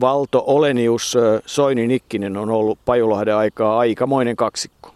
Valto 0.00 0.44
Olenius 0.46 1.18
Soini 1.46 1.86
Nikkinen 1.86 2.36
on 2.36 2.50
ollut 2.50 2.78
Pajulahden 2.84 3.36
aikaa 3.36 3.78
aikamoinen 3.78 4.36
kaksikko. 4.36 4.94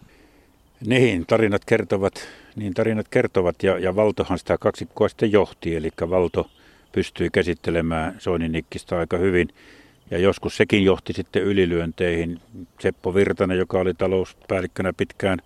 Niin, 0.85 1.25
tarinat 1.25 1.65
kertovat, 1.65 2.13
niin 2.55 2.73
tarinat 2.73 3.07
kertovat 3.07 3.63
ja, 3.63 3.79
ja 3.79 3.95
Valtohan 3.95 4.39
sitä 4.39 4.57
kaksikkoa 4.57 5.09
sitten 5.09 5.31
johti, 5.31 5.75
eli 5.75 5.89
Valto 6.09 6.47
pystyi 6.91 7.29
käsittelemään 7.29 8.15
Soininikkistä 8.17 8.97
aika 8.97 9.17
hyvin. 9.17 9.49
Ja 10.11 10.17
joskus 10.17 10.57
sekin 10.57 10.83
johti 10.83 11.13
sitten 11.13 11.43
ylilyönteihin. 11.43 12.39
Seppo 12.79 13.15
Virtanen, 13.15 13.57
joka 13.57 13.79
oli 13.79 13.93
talouspäällikkönä 13.93 14.93
pitkään 14.93 15.39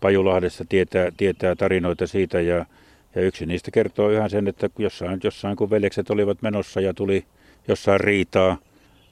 Pajulahdessa, 0.00 0.64
tietää, 0.68 1.10
tietää 1.16 1.54
tarinoita 1.54 2.06
siitä. 2.06 2.40
Ja, 2.40 2.66
ja 3.14 3.22
yksi 3.22 3.46
niistä 3.46 3.70
kertoo 3.70 4.10
ihan 4.10 4.30
sen, 4.30 4.48
että 4.48 4.70
jossain, 4.78 5.20
jossain 5.24 5.56
kun 5.56 5.70
veljekset 5.70 6.10
olivat 6.10 6.42
menossa 6.42 6.80
ja 6.80 6.94
tuli 6.94 7.24
jossain 7.68 8.00
riitaa 8.00 8.56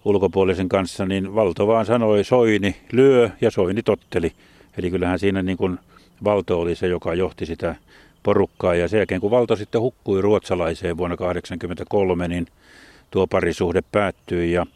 ulkopuolisen 0.05 0.69
kanssa, 0.69 1.07
niin 1.07 1.35
Valto 1.35 1.67
vaan 1.67 1.87
sanoi 1.87 2.25
Soini 2.25 2.77
lyö 2.93 3.31
ja 3.41 3.51
Soini 3.51 3.83
totteli. 3.83 4.33
Eli 4.79 4.91
kyllähän 4.91 5.19
siinä 5.19 5.43
niin 5.43 5.59
kuin 5.59 5.79
Valto 6.25 6.61
oli 6.61 6.75
se, 6.75 6.87
joka 6.87 7.15
johti 7.15 7.47
sitä 7.47 7.75
porukkaa. 8.23 8.75
Ja 8.75 8.89
sen 8.89 8.99
jälkeen 8.99 9.21
kun 9.21 9.31
Valto 9.31 9.57
sitten 9.57 9.81
hukkui 9.81 10.23
ruotsalaiseen 10.23 10.97
vuonna 10.97 11.17
1983, 11.17 12.29
niin 12.29 12.47
tuo 13.11 13.27
parisuhde 13.27 13.83
päättyi. 13.93 14.53
Ja 14.53 14.67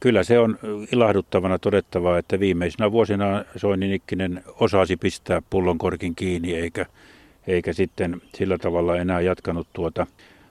kyllä 0.00 0.22
se 0.22 0.38
on 0.38 0.58
ilahduttavana 0.92 1.58
todettavaa, 1.58 2.18
että 2.18 2.40
viimeisinä 2.40 2.92
vuosina 2.92 3.44
Soini 3.56 3.88
Nikkinen 3.88 4.42
osasi 4.60 4.96
pistää 4.96 5.42
pullonkorkin 5.50 6.14
kiinni, 6.14 6.54
eikä, 6.54 6.86
eikä 7.46 7.72
sitten 7.72 8.22
sillä 8.34 8.58
tavalla 8.58 8.96
enää 8.96 9.20
jatkanut 9.20 9.66
tuota 9.72 10.06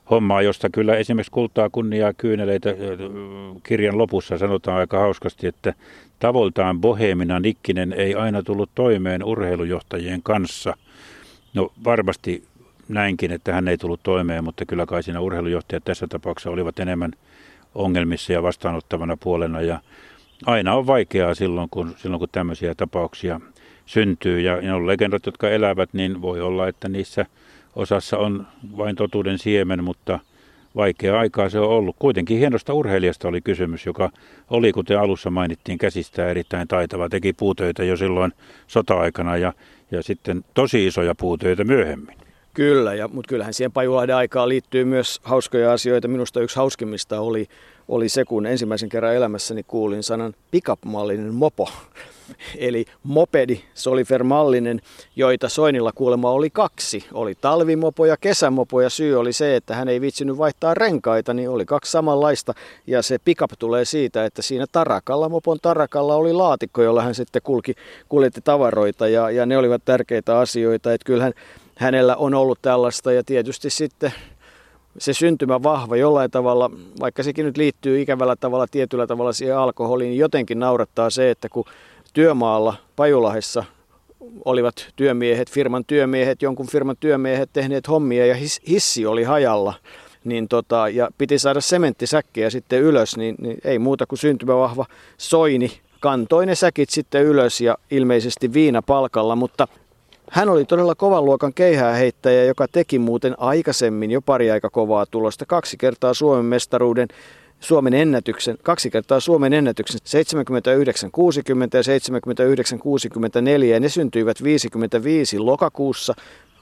hommaa, 0.09 0.41
josta 0.41 0.69
kyllä 0.69 0.95
esimerkiksi 0.95 1.31
kultaa 1.31 1.69
kunniaa 1.69 2.13
kyyneleitä 2.13 2.69
kirjan 3.63 3.97
lopussa 3.97 4.37
sanotaan 4.37 4.77
aika 4.77 4.99
hauskasti, 4.99 5.47
että 5.47 5.73
tavoiltaan 6.19 6.81
bohemina 6.81 7.39
Nikkinen 7.39 7.93
ei 7.93 8.15
aina 8.15 8.43
tullut 8.43 8.69
toimeen 8.75 9.23
urheilujohtajien 9.23 10.23
kanssa. 10.23 10.77
No 11.53 11.71
varmasti 11.83 12.43
näinkin, 12.89 13.31
että 13.31 13.53
hän 13.53 13.67
ei 13.67 13.77
tullut 13.77 14.03
toimeen, 14.03 14.43
mutta 14.43 14.65
kyllä 14.65 14.85
kai 14.85 15.03
siinä 15.03 15.19
urheilujohtajat 15.19 15.83
tässä 15.83 16.07
tapauksessa 16.07 16.49
olivat 16.49 16.79
enemmän 16.79 17.11
ongelmissa 17.75 18.33
ja 18.33 18.43
vastaanottavana 18.43 19.17
puolena. 19.17 19.61
Ja 19.61 19.79
aina 20.45 20.75
on 20.75 20.87
vaikeaa 20.87 21.35
silloin, 21.35 21.69
kun, 21.71 21.95
silloin, 21.97 22.19
kun 22.19 22.29
tämmöisiä 22.31 22.75
tapauksia 22.75 23.41
syntyy. 23.85 24.39
Ja, 24.39 24.57
ja 24.57 24.75
on 24.75 24.87
legendat, 24.87 25.25
jotka 25.25 25.49
elävät, 25.49 25.89
niin 25.93 26.21
voi 26.21 26.41
olla, 26.41 26.67
että 26.67 26.89
niissä 26.89 27.25
osassa 27.75 28.17
on 28.17 28.47
vain 28.77 28.95
totuuden 28.95 29.37
siemen, 29.37 29.83
mutta– 29.83 30.19
vaikea 30.75 31.19
aikaa 31.19 31.49
se 31.49 31.59
on 31.59 31.69
ollut. 31.69 31.95
Kuitenkin 31.99 32.39
hienosta 32.39 32.73
urheilijasta 32.73 33.27
oli 33.27 33.41
kysymys, 33.41 33.85
joka 33.85 34.11
oli, 34.49 34.71
kuten 34.71 34.99
alussa 34.99 35.29
mainittiin, 35.29 35.77
käsistä 35.77 36.29
erittäin 36.29 36.67
taitava. 36.67 37.09
Teki 37.09 37.33
puutöitä 37.33 37.83
jo 37.83 37.97
silloin 37.97 38.33
sota-aikana 38.67 39.37
ja, 39.37 39.53
ja 39.91 40.03
sitten 40.03 40.43
tosi 40.53 40.87
isoja 40.87 41.15
puutöitä 41.15 41.63
myöhemmin. 41.63 42.17
Kyllä, 42.53 42.93
ja, 42.93 43.07
mutta 43.07 43.29
kyllähän 43.29 43.53
siihen 43.53 43.71
Pajulahden 43.71 44.15
aikaan 44.15 44.49
liittyy 44.49 44.85
myös 44.85 45.19
hauskoja 45.23 45.73
asioita. 45.73 46.07
Minusta 46.07 46.41
yksi 46.41 46.55
hauskimmista 46.55 47.19
oli, 47.19 47.47
oli 47.87 48.09
se, 48.09 48.25
kun 48.25 48.45
ensimmäisen 48.45 48.89
kerran 48.89 49.15
elämässäni 49.15 49.63
kuulin 49.63 50.03
sanan 50.03 50.33
pickup-mallinen 50.51 51.33
mopo. 51.33 51.69
Eli 52.57 52.85
mopedi, 53.03 53.61
Solifer-mallinen, 53.73 54.81
joita 55.15 55.49
Soinilla 55.49 55.91
kuulemma 55.91 56.31
oli 56.31 56.49
kaksi. 56.49 57.05
Oli 57.13 57.35
talvimopo 57.35 58.05
ja 58.05 58.17
kesämopo 58.17 58.81
ja 58.81 58.89
syy 58.89 59.19
oli 59.19 59.33
se, 59.33 59.55
että 59.55 59.75
hän 59.75 59.89
ei 59.89 60.01
vitsinyt 60.01 60.37
vaihtaa 60.37 60.73
renkaita, 60.73 61.33
niin 61.33 61.49
oli 61.49 61.65
kaksi 61.65 61.91
samanlaista. 61.91 62.53
Ja 62.87 63.01
se 63.01 63.17
pickup 63.25 63.51
tulee 63.59 63.85
siitä, 63.85 64.25
että 64.25 64.41
siinä 64.41 64.65
tarakalla, 64.71 65.29
mopon 65.29 65.57
tarakalla 65.61 66.15
oli 66.15 66.33
laatikko, 66.33 66.81
jolla 66.81 67.01
hän 67.01 67.15
sitten 67.15 67.41
kulki, 67.41 67.75
kuljetti 68.09 68.41
tavaroita 68.41 69.07
ja, 69.07 69.29
ja 69.29 69.45
ne 69.45 69.57
olivat 69.57 69.85
tärkeitä 69.85 70.39
asioita. 70.39 70.93
Että 70.93 71.05
kyllähän 71.05 71.33
hänellä 71.81 72.15
on 72.15 72.33
ollut 72.33 72.59
tällaista. 72.61 73.11
Ja 73.11 73.23
tietysti 73.23 73.69
sitten 73.69 74.13
se 74.97 75.13
syntymä 75.13 75.63
vahva 75.63 75.95
jollain 75.95 76.31
tavalla, 76.31 76.71
vaikka 76.99 77.23
sekin 77.23 77.45
nyt 77.45 77.57
liittyy 77.57 78.01
ikävällä 78.01 78.35
tavalla 78.35 78.67
tietyllä 78.71 79.07
tavalla 79.07 79.33
siihen 79.33 79.57
alkoholiin, 79.57 80.09
niin 80.09 80.19
jotenkin 80.19 80.59
naurattaa 80.59 81.09
se, 81.09 81.31
että 81.31 81.49
kun 81.49 81.65
työmaalla 82.13 82.73
Pajulahessa 82.95 83.63
olivat 84.45 84.87
työmiehet, 84.95 85.49
firman 85.49 85.85
työmiehet, 85.85 86.41
jonkun 86.41 86.67
firman 86.67 86.95
työmiehet 86.99 87.49
tehneet 87.53 87.87
hommia 87.87 88.25
ja 88.25 88.35
hissi 88.67 89.05
oli 89.05 89.23
hajalla, 89.23 89.73
niin 90.23 90.47
tota, 90.47 90.89
ja 90.89 91.09
piti 91.17 91.39
saada 91.39 91.61
sementtisäkkejä 91.61 92.49
sitten 92.49 92.81
ylös, 92.81 93.17
niin, 93.17 93.35
niin 93.41 93.57
ei 93.63 93.79
muuta 93.79 94.05
kuin 94.05 94.19
syntymävahva 94.19 94.85
soini 95.17 95.71
kantoi 95.99 96.45
ne 96.45 96.55
säkit 96.55 96.89
sitten 96.89 97.23
ylös 97.23 97.61
ja 97.61 97.77
ilmeisesti 97.91 98.53
viina 98.53 98.81
palkalla, 98.81 99.35
mutta 99.35 99.67
hän 100.31 100.49
oli 100.49 100.65
todella 100.65 100.95
kovan 100.95 101.25
luokan 101.25 101.53
keihääheittäjä, 101.53 102.43
joka 102.43 102.67
teki 102.67 102.99
muuten 102.99 103.35
aikaisemmin 103.37 104.11
jo 104.11 104.21
pari 104.21 104.51
aika 104.51 104.69
kovaa 104.69 105.05
tulosta. 105.05 105.45
Kaksi 105.45 105.77
kertaa 105.77 106.13
Suomen 106.13 106.45
mestaruuden, 106.45 107.07
Suomen 107.59 107.93
ennätyksen, 107.93 108.57
kaksi 108.63 108.89
kertaa 108.89 109.19
Suomen 109.19 109.53
ennätyksen 109.53 109.99
79-60 109.99 110.03
ja 111.73 111.81
79-64 113.61 113.63
ja 113.63 113.79
ne 113.79 113.89
syntyivät 113.89 114.43
55 114.43 115.39
lokakuussa 115.39 116.13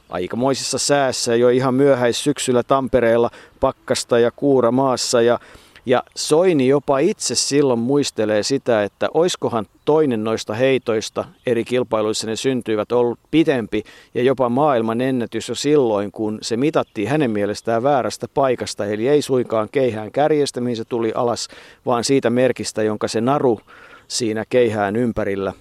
aikamoisissa 0.09 0.77
säässä 0.77 1.35
jo 1.35 1.49
ihan 1.49 1.73
myöhäissyksyllä 1.73 2.63
Tampereella 2.63 3.29
pakkasta 3.59 4.19
ja 4.19 4.31
kuura 4.31 4.71
maassa 4.71 5.21
ja 5.21 5.39
ja 5.85 6.03
Soini 6.15 6.67
jopa 6.67 6.99
itse 6.99 7.35
silloin 7.35 7.79
muistelee 7.79 8.43
sitä, 8.43 8.83
että 8.83 9.07
oiskohan 9.13 9.65
toinen 9.85 10.23
noista 10.23 10.53
heitoista 10.53 11.25
eri 11.45 11.63
kilpailuissa 11.63 12.27
ne 12.27 12.35
syntyivät 12.35 12.91
ollut 12.91 13.19
pitempi 13.31 13.83
ja 14.13 14.23
jopa 14.23 14.49
maailman 14.49 15.01
ennätys 15.01 15.49
jo 15.49 15.55
silloin, 15.55 16.11
kun 16.11 16.37
se 16.41 16.57
mitattiin 16.57 17.07
hänen 17.07 17.31
mielestään 17.31 17.83
väärästä 17.83 18.27
paikasta. 18.33 18.85
Eli 18.85 19.07
ei 19.07 19.21
suinkaan 19.21 19.69
keihään 19.71 20.11
kärjestä, 20.11 20.61
mihin 20.61 20.77
se 20.77 20.85
tuli 20.85 21.11
alas, 21.15 21.47
vaan 21.85 22.03
siitä 22.03 22.29
merkistä, 22.29 22.83
jonka 22.83 23.07
se 23.07 23.21
naru 23.21 23.59
siinä 24.09 24.45
keihään 24.49 24.95
ympärillä 24.95 25.53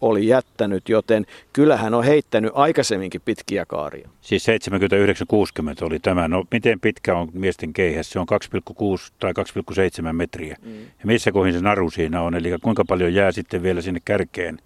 oli 0.00 0.26
jättänyt, 0.26 0.88
joten 0.88 1.26
kyllähän 1.52 1.94
on 1.94 2.04
heittänyt 2.04 2.52
aikaisemminkin 2.54 3.20
pitkiä 3.24 3.66
kaaria. 3.66 4.08
Siis 4.20 4.46
79-60 4.48 4.50
oli 5.80 5.98
tämä. 5.98 6.28
No 6.28 6.44
miten 6.50 6.80
pitkä 6.80 7.16
on 7.16 7.28
miesten 7.32 7.72
keihä? 7.72 8.02
Se 8.02 8.18
on 8.18 8.26
2,6 8.70 9.12
tai 9.18 9.32
2,7 10.06 10.12
metriä. 10.12 10.56
Mm. 10.62 10.72
Ja 10.80 11.04
missä 11.04 11.32
kohin 11.32 11.52
se 11.52 11.60
naru 11.60 11.90
siinä 11.90 12.22
on? 12.22 12.34
Eli 12.34 12.50
kuinka 12.62 12.84
paljon 12.88 13.14
jää 13.14 13.32
sitten 13.32 13.62
vielä 13.62 13.80
sinne 13.80 14.00
kärkeen 14.04 14.58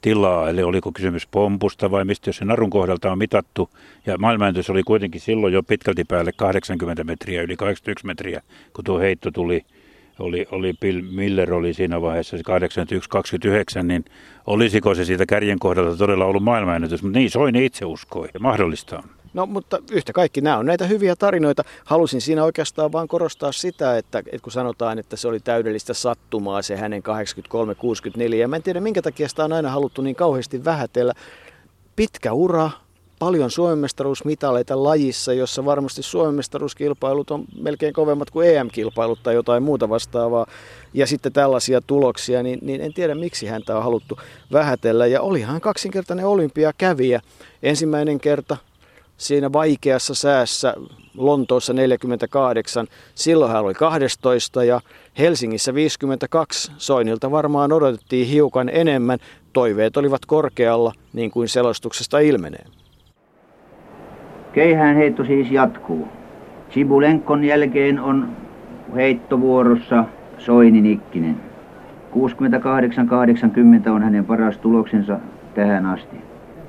tilaa? 0.00 0.50
Eli 0.50 0.62
oliko 0.62 0.92
kysymys 0.92 1.26
pompusta 1.26 1.90
vai 1.90 2.04
mistä, 2.04 2.28
jos 2.28 2.36
se 2.36 2.44
narun 2.44 2.70
kohdalta 2.70 3.12
on 3.12 3.18
mitattu? 3.18 3.70
Ja 4.06 4.18
maailmanennätys 4.18 4.70
oli 4.70 4.82
kuitenkin 4.82 5.20
silloin 5.20 5.52
jo 5.52 5.62
pitkälti 5.62 6.04
päälle 6.04 6.32
80 6.36 7.04
metriä, 7.04 7.42
yli 7.42 7.56
81 7.56 8.06
metriä, 8.06 8.42
kun 8.72 8.84
tuo 8.84 8.98
heitto 8.98 9.30
tuli– 9.30 9.64
oli, 10.18 10.46
oli 10.50 10.74
Bill 10.80 11.02
Miller 11.10 11.54
oli 11.54 11.74
siinä 11.74 12.00
vaiheessa 12.00 12.36
81-29, 12.36 12.40
niin 13.82 14.04
olisiko 14.46 14.94
se 14.94 15.04
siitä 15.04 15.26
kärjen 15.26 15.58
kohdalta 15.58 15.96
todella 15.96 16.24
ollut 16.24 16.42
maailmanennätys? 16.42 17.02
Mutta 17.02 17.18
niin 17.18 17.30
Soini 17.30 17.64
itse 17.64 17.84
uskoi 17.84 18.28
ja 18.34 18.40
mahdollista 18.40 18.96
on. 18.96 19.04
No 19.34 19.46
mutta 19.46 19.78
yhtä 19.92 20.12
kaikki 20.12 20.40
nämä 20.40 20.58
on 20.58 20.66
näitä 20.66 20.86
hyviä 20.86 21.16
tarinoita. 21.16 21.62
Halusin 21.84 22.20
siinä 22.20 22.44
oikeastaan 22.44 22.92
vaan 22.92 23.08
korostaa 23.08 23.52
sitä, 23.52 23.98
että, 23.98 24.18
että 24.18 24.42
kun 24.42 24.52
sanotaan, 24.52 24.98
että 24.98 25.16
se 25.16 25.28
oli 25.28 25.40
täydellistä 25.40 25.94
sattumaa 25.94 26.62
se 26.62 26.76
hänen 26.76 27.02
83-64, 28.32 28.34
ja 28.34 28.48
mä 28.48 28.56
en 28.56 28.62
tiedä 28.62 28.80
minkä 28.80 29.02
takia 29.02 29.28
sitä 29.28 29.44
on 29.44 29.52
aina 29.52 29.70
haluttu 29.70 30.02
niin 30.02 30.16
kauheasti 30.16 30.64
vähätellä. 30.64 31.12
Pitkä 31.96 32.32
ura, 32.32 32.70
paljon 33.18 33.50
Suomen 33.50 33.78
mestaruusmitaleita 33.78 34.82
lajissa, 34.82 35.32
jossa 35.32 35.64
varmasti 35.64 36.02
Suomen 36.02 36.34
mestaruuskilpailut 36.34 37.30
on 37.30 37.44
melkein 37.60 37.92
kovemmat 37.94 38.30
kuin 38.30 38.48
EM-kilpailut 38.48 39.22
tai 39.22 39.34
jotain 39.34 39.62
muuta 39.62 39.88
vastaavaa. 39.88 40.46
Ja 40.94 41.06
sitten 41.06 41.32
tällaisia 41.32 41.80
tuloksia, 41.80 42.42
niin, 42.42 42.58
niin 42.62 42.80
en 42.80 42.94
tiedä 42.94 43.14
miksi 43.14 43.46
häntä 43.46 43.76
on 43.76 43.82
haluttu 43.82 44.18
vähätellä. 44.52 45.06
Ja 45.06 45.22
olihan 45.22 45.60
kaksinkertainen 45.60 46.26
olympiakävijä. 46.26 47.20
Ensimmäinen 47.62 48.20
kerta 48.20 48.56
siinä 49.16 49.52
vaikeassa 49.52 50.14
säässä 50.14 50.74
Lontoossa 51.16 51.72
48, 51.72 52.86
silloin 53.14 53.52
hän 53.52 53.64
oli 53.64 53.74
12 53.74 54.64
ja 54.64 54.80
Helsingissä 55.18 55.74
52. 55.74 56.72
Soinilta 56.78 57.30
varmaan 57.30 57.72
odotettiin 57.72 58.26
hiukan 58.26 58.68
enemmän. 58.68 59.18
Toiveet 59.52 59.96
olivat 59.96 60.26
korkealla, 60.26 60.92
niin 61.12 61.30
kuin 61.30 61.48
selostuksesta 61.48 62.18
ilmenee. 62.18 62.64
Keihään 64.54 64.96
heitto 64.96 65.24
siis 65.24 65.50
jatkuu. 65.50 66.08
Sibulenkon 66.70 67.44
jälkeen 67.44 68.00
on 68.00 68.28
heittovuorossa 68.94 70.04
Soini 70.38 70.80
Nikkinen. 70.80 71.36
68-80 73.86 73.90
on 73.90 74.02
hänen 74.02 74.24
paras 74.24 74.58
tuloksensa 74.58 75.18
tähän 75.54 75.86
asti. 75.86 76.16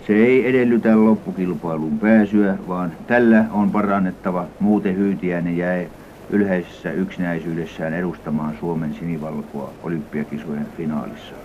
Se 0.08 0.14
ei 0.14 0.48
edellytä 0.48 1.06
loppukilpailuun 1.06 2.00
pääsyä, 2.00 2.58
vaan 2.68 2.92
tällä 3.08 3.46
on 3.52 3.72
parannettava, 3.72 4.46
muuten 4.60 4.98
hyytiäinen 4.98 5.58
jäi 5.58 5.88
ylhäisessä 6.30 6.92
yksinäisyydessään 6.92 7.94
edustamaan 7.94 8.54
Suomen 8.60 8.94
sinivalkoa 8.94 9.70
olympiakisojen 9.84 10.68
finaalissa. 10.78 11.36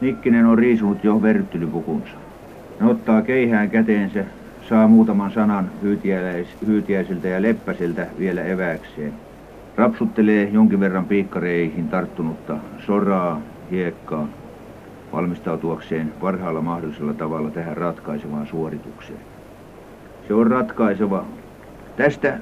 Nikkinen 0.00 0.46
on 0.46 0.58
riisunut 0.58 1.04
jo 1.04 1.22
verryttelypukunsa. 1.22 2.16
Ne 2.80 2.86
ottaa 2.86 3.22
keihään 3.22 3.70
käteensä, 3.70 4.24
saa 4.68 4.88
muutaman 4.88 5.32
sanan 5.32 5.70
hyytiäisiltä 6.66 7.28
ja 7.28 7.42
leppäsiltä 7.42 8.06
vielä 8.18 8.44
eväkseen. 8.44 9.12
Rapsuttelee 9.76 10.48
jonkin 10.52 10.80
verran 10.80 11.04
piikkareihin 11.04 11.88
tarttunutta 11.88 12.56
soraa, 12.78 13.40
hiekkaa, 13.70 14.28
valmistautuakseen 15.12 16.12
parhaalla 16.20 16.60
mahdollisella 16.60 17.14
tavalla 17.14 17.50
tähän 17.50 17.76
ratkaisevaan 17.76 18.46
suoritukseen. 18.46 19.18
Se 20.28 20.34
on 20.34 20.46
ratkaiseva. 20.46 21.24
Tästä 21.96 22.38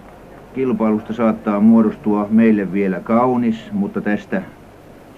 kilpailusta 0.54 1.12
saattaa 1.12 1.60
muodostua 1.60 2.26
meille 2.30 2.72
vielä 2.72 3.00
kaunis, 3.00 3.72
mutta 3.72 4.00
tästä 4.00 4.42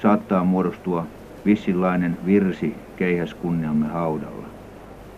saattaa 0.02 0.44
muodostua 0.44 1.06
vissilainen 1.44 2.16
virsi 2.26 2.74
keihäskunniamme 2.96 3.86
haudalla. 3.86 4.53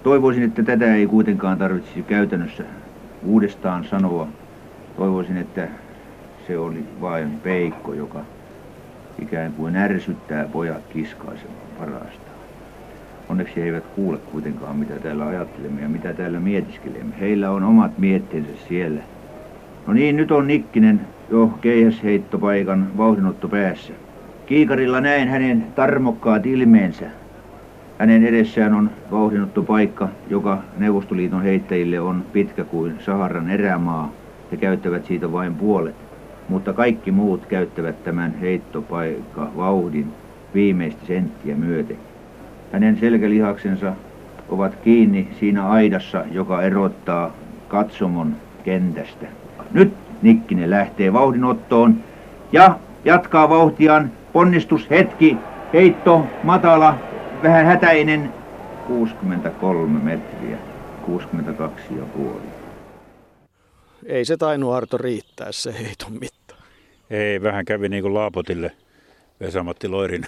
Toivoisin, 0.07 0.43
että 0.43 0.63
tätä 0.63 0.95
ei 0.95 1.07
kuitenkaan 1.07 1.59
tarvitsisi 1.59 2.03
käytännössä 2.03 2.65
uudestaan 3.25 3.85
sanoa. 3.85 4.29
Toivoisin, 4.97 5.37
että 5.37 5.69
se 6.47 6.59
oli 6.59 6.85
vain 7.01 7.31
peikko, 7.43 7.95
joka 7.95 8.21
ikään 9.23 9.53
kuin 9.53 9.77
ärsyttää 9.77 10.49
pojat 10.53 10.83
kiskaisemaan 10.93 11.69
parasta. 11.79 12.31
Onneksi 13.29 13.57
he 13.57 13.63
eivät 13.63 13.85
kuule 13.87 14.19
kuitenkaan, 14.19 14.77
mitä 14.77 14.95
täällä 14.95 15.27
ajattelemme 15.27 15.83
ja 15.83 15.89
mitä 15.89 16.13
täällä 16.13 16.41
mietiskelemme. 16.41 17.15
Heillä 17.21 17.51
on 17.51 17.65
omat 17.65 17.99
mietteensä 17.99 18.53
siellä. 18.69 19.01
No 19.87 19.93
niin, 19.93 20.17
nyt 20.17 20.31
on 20.31 20.47
Nikkinen 20.47 21.01
jo 21.31 21.59
keihäsheittopaikan 21.61 22.97
vauhdinotto 22.97 23.49
päässä. 23.49 23.93
Kiikarilla 24.47 25.01
näen 25.01 25.29
hänen 25.29 25.67
tarmokkaat 25.75 26.47
ilmeensä. 26.47 27.26
Hänen 27.99 28.25
edessään 28.25 28.75
on 28.75 28.91
vauhdinotto 29.11 29.63
paikka, 29.63 30.09
joka 30.31 30.59
Neuvostoliiton 30.79 31.43
heittäjille 31.43 32.01
on 32.01 32.25
pitkä 32.33 32.65
kuin 32.65 32.95
Saharan 33.01 33.51
erämaa. 33.51 34.13
He 34.53 34.57
käyttävät 34.57 35.05
siitä 35.05 35.33
vain 35.33 35.55
puolet, 35.55 35.95
mutta 36.49 36.73
kaikki 36.73 37.11
muut 37.11 37.47
käyttävät 37.47 38.05
tämän 38.05 38.35
heittopaikka 38.41 39.51
vauhdin 39.57 40.13
viimeistä 40.55 41.07
senttiä 41.07 41.57
myöten. 41.57 41.97
Hänen 42.73 42.97
selkälihaksensa 42.97 43.93
ovat 44.49 44.77
kiinni 44.85 45.29
siinä 45.41 45.69
aidassa, 45.69 46.25
joka 46.33 46.63
erottaa 46.63 47.33
katsomon 47.69 48.37
kentästä. 48.65 49.27
Nyt 49.73 49.93
Nikkinen 50.23 50.71
lähtee 50.71 51.13
vauhdinottoon 51.13 51.97
ja 52.53 52.79
jatkaa 53.05 53.49
vauhtiaan. 53.49 54.11
Ponnistushetki, 54.33 55.37
heitto, 55.73 56.27
matala, 56.43 56.95
vähän 57.43 57.67
hätäinen, 57.67 58.33
63 58.87 59.99
metriä, 59.99 60.59
62 61.07 61.85
ja 61.97 62.05
puoli. 62.05 62.47
Ei 64.07 64.25
se 64.25 64.37
tainnut 64.37 64.73
Arto 64.73 64.99
riittää 64.99 65.53
se 65.53 65.75
heiton 65.79 66.13
mitta. 66.21 66.55
Ei, 67.11 67.43
vähän 67.43 67.65
kävi 67.65 67.89
niin 67.89 68.03
kuin 68.03 68.15
Laapotille 68.15 68.73
Vesamatti 69.41 69.89
Loirin 69.89 70.27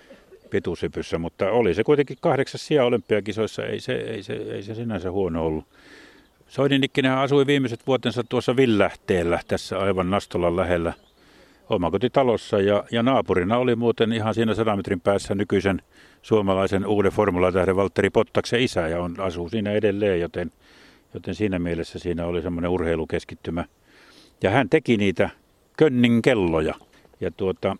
pituushypyssä, 0.50 1.18
mutta 1.18 1.50
oli 1.50 1.74
se 1.74 1.84
kuitenkin 1.84 2.16
kahdeksas 2.20 2.66
sija 2.66 2.84
olympiakisoissa, 2.84 3.66
ei 3.66 3.80
se, 3.80 3.92
ei 3.92 4.22
se, 4.22 4.32
ei 4.32 4.62
se 4.62 4.74
sinänsä 4.74 5.10
huono 5.10 5.46
ollut. 5.46 5.64
Soininikkinenhän 6.48 7.20
asui 7.20 7.46
viimeiset 7.46 7.86
vuotensa 7.86 8.24
tuossa 8.28 8.56
Villähteellä, 8.56 9.40
tässä 9.48 9.78
aivan 9.78 10.10
Nastolan 10.10 10.56
lähellä 10.56 10.92
omakotitalossa. 11.70 12.60
Ja, 12.60 12.84
ja 12.90 13.02
naapurina 13.02 13.58
oli 13.58 13.76
muuten 13.76 14.12
ihan 14.12 14.34
siinä 14.34 14.54
100 14.54 14.76
metrin 14.76 15.00
päässä 15.00 15.34
nykyisen 15.34 15.82
suomalaisen 16.22 16.86
uuden 16.86 17.12
formulatähden 17.12 17.76
Valtteri 17.76 18.10
Pottaksen 18.10 18.60
isä 18.60 18.88
ja 18.88 19.02
on, 19.02 19.14
asuu 19.18 19.48
siinä 19.48 19.72
edelleen, 19.72 20.20
joten, 20.20 20.52
joten 21.14 21.34
siinä 21.34 21.58
mielessä 21.58 21.98
siinä 21.98 22.26
oli 22.26 22.42
semmoinen 22.42 22.70
urheilukeskittymä. 22.70 23.64
Ja 24.42 24.50
hän 24.50 24.68
teki 24.68 24.96
niitä 24.96 25.30
könnin 25.76 26.22
kelloja. 26.22 26.74
Ja 27.20 27.30
tuota, 27.30 27.76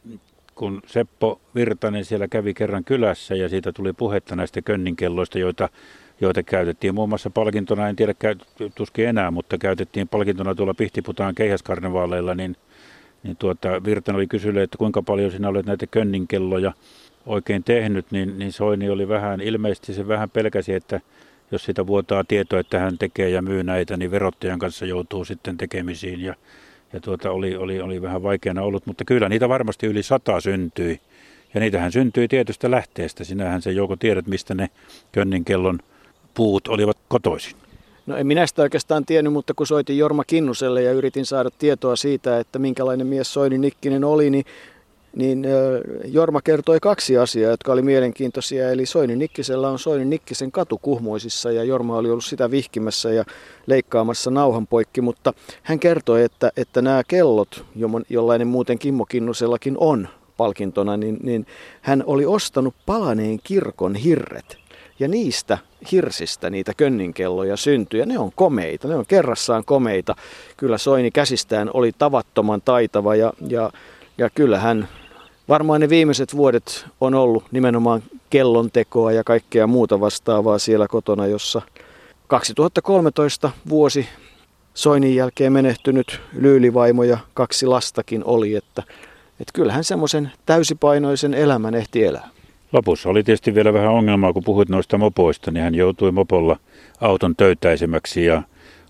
kun 0.55 0.83
Seppo 0.87 1.41
Virtanen 1.55 2.05
siellä 2.05 2.29
kävi 2.29 2.55
kerran 2.55 2.85
kylässä 2.85 3.35
ja 3.35 3.49
siitä 3.49 3.73
tuli 3.73 3.93
puhetta 3.93 4.37
näistä 4.37 4.63
könninkelloista, 4.63 5.39
joita, 5.39 5.69
joita 6.21 6.43
käytettiin 6.43 6.95
muun 6.95 7.09
muassa 7.09 7.31
palkintona, 7.31 7.89
en 7.89 7.97
tiedä 7.97 8.15
tuskin 8.75 9.09
enää, 9.09 9.31
mutta 9.31 9.59
käytettiin 9.59 10.09
palkintona 10.09 10.55
tuolla 10.55 10.75
Pihtiputaan 10.75 11.35
keihäskarnevaaleilla, 11.35 12.35
niin, 12.35 12.57
niin 13.23 13.37
tuota, 13.37 13.85
Virtanen 13.85 14.17
oli 14.17 14.27
kysynyt, 14.27 14.63
että 14.63 14.79
kuinka 14.79 15.03
paljon 15.03 15.31
sinä 15.31 15.49
olet 15.49 15.67
näitä 15.67 15.87
könninkelloja 15.87 16.73
oikein 17.27 17.65
tehnyt, 17.65 18.07
niin, 18.11 18.39
niin 18.39 18.53
Soini 18.53 18.91
oli 18.91 19.09
vähän, 19.09 19.41
ilmeisesti 19.41 19.95
se 19.95 20.09
vähän 20.09 20.31
pelkäsi, 20.31 20.75
että 20.75 21.01
jos 21.51 21.65
sitä 21.65 21.87
vuotaa 21.87 22.25
tietoa, 22.25 22.61
että 22.61 22.79
hän 22.79 22.99
tekee 22.99 23.31
ja 23.31 23.43
myy 23.43 23.63
näitä, 23.63 23.97
niin 23.97 24.11
verottajan 24.11 24.59
kanssa 24.59 24.87
joutuu 24.87 25.25
sitten 25.25 25.57
tekemisiin 25.57 26.21
ja 26.21 26.35
ja 26.93 27.01
tuota, 27.01 27.31
oli, 27.31 27.57
oli, 27.57 27.81
oli 27.81 28.03
vähän 28.03 28.23
vaikeana 28.23 28.63
ollut, 28.63 28.87
mutta 28.87 29.05
kyllä 29.05 29.29
niitä 29.29 29.49
varmasti 29.49 29.87
yli 29.87 30.03
sata 30.03 30.41
syntyi. 30.41 31.01
Ja 31.55 31.61
niitähän 31.61 31.93
syntyi 31.93 32.29
tietystä 32.29 32.71
lähteestä. 32.71 33.25
Sinähän 33.25 33.63
se 33.63 33.73
joko 33.73 33.97
tiedät, 33.97 34.27
mistä 34.27 34.55
ne 34.55 34.69
Könninkellon 35.13 35.79
puut 36.35 36.69
olivat 36.69 36.99
kotoisin. 37.09 37.60
No 38.11 38.17
en 38.17 38.27
minä 38.27 38.47
sitä 38.47 38.63
oikeastaan 38.63 39.05
tiennyt, 39.05 39.33
mutta 39.33 39.55
kun 39.55 39.67
soitin 39.67 39.99
Jorma 39.99 40.25
Kinnuselle 40.25 40.83
ja 40.83 40.93
yritin 40.93 41.27
saada 41.27 41.51
tietoa 41.59 41.97
siitä, 41.97 42.39
että 42.39 42.59
minkälainen 42.59 43.07
mies 43.07 43.33
Soini 43.33 43.59
Nikkinen 43.59 44.05
oli, 44.05 44.31
niin 44.31 44.45
niin 45.17 45.47
Jorma 46.05 46.43
kertoi 46.43 46.81
kaksi 46.81 47.19
asiaa, 47.19 47.51
jotka 47.51 47.73
oli 47.73 47.83
mielenkiintoisia. 47.83 48.71
Eli 48.71 48.87
Soini 48.87 49.17
Nikkisellä 49.17 49.69
on 49.69 49.79
Soini 49.79 50.05
Nikkisen 50.05 50.53
katu 50.53 50.79
Kuhmoisissa 50.79 51.53
ja 51.53 51.65
Jorma 51.65 51.97
oli 51.97 52.11
ollut 52.11 52.25
sitä 52.25 52.51
vihkimässä 52.51 53.11
ja 53.11 53.25
leikkaamassa 53.67 54.31
nauhan 54.31 54.67
poikki. 54.67 55.01
Mutta 55.01 55.33
hän 55.63 55.81
kertoi, 55.81 56.23
että, 56.23 56.53
että 56.57 56.83
nämä 56.83 57.03
kellot, 57.09 57.65
jollainen 58.11 58.49
muuten 58.49 58.79
Kimmo 58.79 59.07
Kinnusellakin 59.07 59.75
on 59.79 60.09
palkintona, 60.37 60.97
niin, 60.97 61.19
niin 61.23 61.47
hän 61.81 62.05
oli 62.07 62.27
ostanut 62.27 62.75
palaneen 62.87 63.39
kirkon 63.45 63.95
hirret. 63.95 64.59
Ja 65.01 65.09
niistä 65.09 65.59
hirsistä 65.93 66.51
niitä 66.51 66.73
könninkelloja 66.77 67.57
syntyi. 67.57 68.01
Ja 68.01 68.07
ne 68.07 68.19
on 68.19 68.33
komeita, 68.35 68.89
ne 68.89 68.97
on 68.97 69.07
kerrassaan 69.07 69.65
komeita. 69.65 70.17
Kyllä 70.57 70.79
Soini 70.79 71.11
käsistään 71.11 71.71
oli 71.75 71.93
tavattoman 71.99 72.63
taitava 72.63 73.15
ja, 73.15 73.33
ja 73.49 73.71
ja 74.19 74.31
kyllä 74.31 74.59
hän 74.59 74.89
Varmaan 75.51 75.81
ne 75.81 75.89
viimeiset 75.89 76.37
vuodet 76.37 76.87
on 77.01 77.15
ollut 77.15 77.45
nimenomaan 77.51 78.03
kellontekoa 78.31 79.13
ja 79.13 79.25
kaikkea 79.25 79.67
muuta 79.67 80.01
vastaavaa 80.01 80.59
siellä 80.59 80.89
kotona, 80.89 81.27
jossa 81.27 81.63
2013 82.27 83.51
vuosi 83.69 84.09
Soinin 84.75 85.15
jälkeen 85.15 85.53
menehtynyt 85.53 86.21
lyylivaimo 86.33 87.05
ja 87.05 87.19
kaksi 87.35 87.67
lastakin 87.67 88.25
oli, 88.25 88.55
että, 88.55 88.83
että 89.31 89.53
kyllähän 89.55 89.85
semmoisen 89.85 90.33
täysipainoisen 90.47 91.35
elämän 91.35 91.75
ehti 91.75 92.05
elää. 92.05 92.29
Lopussa 92.73 93.09
oli 93.09 93.23
tietysti 93.23 93.55
vielä 93.55 93.73
vähän 93.73 93.91
ongelmaa, 93.91 94.33
kun 94.33 94.45
puhuit 94.45 94.69
noista 94.69 94.99
mopoista, 94.99 95.51
niin 95.51 95.63
hän 95.63 95.75
joutui 95.75 96.13
mopolla 96.13 96.57
auton 97.01 97.37
töytäisemäksi 97.37 98.25
ja 98.25 98.43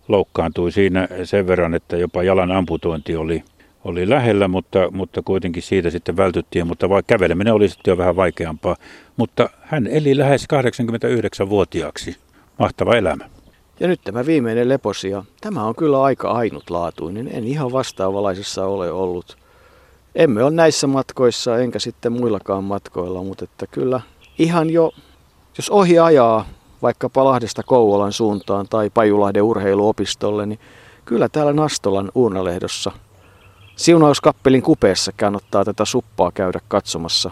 loukkaantui 0.08 0.72
siinä 0.72 1.08
sen 1.24 1.46
verran, 1.46 1.74
että 1.74 1.96
jopa 1.96 2.22
jalan 2.22 2.52
amputointi 2.52 3.16
oli 3.16 3.42
oli 3.84 4.08
lähellä, 4.08 4.48
mutta, 4.48 4.90
mutta 4.90 5.22
kuitenkin 5.22 5.62
siitä 5.62 5.90
sitten 5.90 6.16
vältyttiin, 6.16 6.66
mutta 6.66 6.88
vai 6.88 7.02
käveleminen 7.06 7.54
oli 7.54 7.68
sitten 7.68 7.92
jo 7.92 7.98
vähän 7.98 8.16
vaikeampaa. 8.16 8.76
Mutta 9.16 9.50
hän 9.60 9.86
eli 9.86 10.16
lähes 10.16 10.46
89-vuotiaaksi. 10.52 12.16
Mahtava 12.58 12.96
elämä. 12.96 13.24
Ja 13.80 13.88
nyt 13.88 14.00
tämä 14.04 14.26
viimeinen 14.26 14.68
leposia. 14.68 15.24
Tämä 15.40 15.64
on 15.64 15.74
kyllä 15.74 16.02
aika 16.02 16.30
ainutlaatuinen. 16.30 17.28
En 17.32 17.44
ihan 17.44 17.72
vastaavalaisessa 17.72 18.66
ole 18.66 18.92
ollut. 18.92 19.38
Emme 20.14 20.44
ole 20.44 20.50
näissä 20.50 20.86
matkoissa, 20.86 21.58
enkä 21.58 21.78
sitten 21.78 22.12
muillakaan 22.12 22.64
matkoilla, 22.64 23.22
mutta 23.22 23.44
että 23.44 23.66
kyllä 23.66 24.00
ihan 24.38 24.70
jo, 24.70 24.92
jos 25.58 25.70
ohi 25.70 25.98
ajaa 25.98 26.46
vaikka 26.82 27.10
Lahdesta 27.16 27.62
Kouvolan 27.62 28.12
suuntaan 28.12 28.66
tai 28.70 28.90
Pajulahden 28.90 29.42
urheiluopistolle, 29.42 30.46
niin 30.46 30.58
kyllä 31.04 31.28
täällä 31.28 31.52
Nastolan 31.52 32.10
uurnalehdossa– 32.14 32.92
Siunauskappelin 33.80 34.62
kupeessa 34.62 35.12
kannattaa 35.12 35.64
tätä 35.64 35.84
suppaa 35.84 36.32
käydä 36.32 36.60
katsomassa 36.68 37.30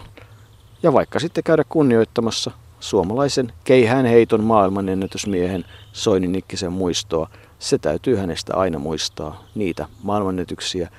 ja 0.83 0.93
vaikka 0.93 1.19
sitten 1.19 1.43
käydä 1.43 1.63
kunnioittamassa 1.69 2.51
suomalaisen 2.79 3.53
keihään 3.63 4.05
heiton 4.05 4.43
maailmanennätysmiehen 4.43 5.65
Soini 5.93 6.27
Nikkisen 6.27 6.71
muistoa. 6.71 7.29
Se 7.59 7.77
täytyy 7.77 8.15
hänestä 8.15 8.55
aina 8.55 8.79
muistaa, 8.79 9.43
niitä 9.55 9.85
maailmanennätyksiä 10.03 10.89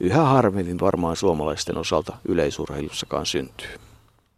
yhä 0.00 0.22
harvemmin 0.22 0.80
varmaan 0.80 1.16
suomalaisten 1.16 1.78
osalta 1.78 2.16
yleisurheilussakaan 2.28 3.26
syntyy. 3.26 3.87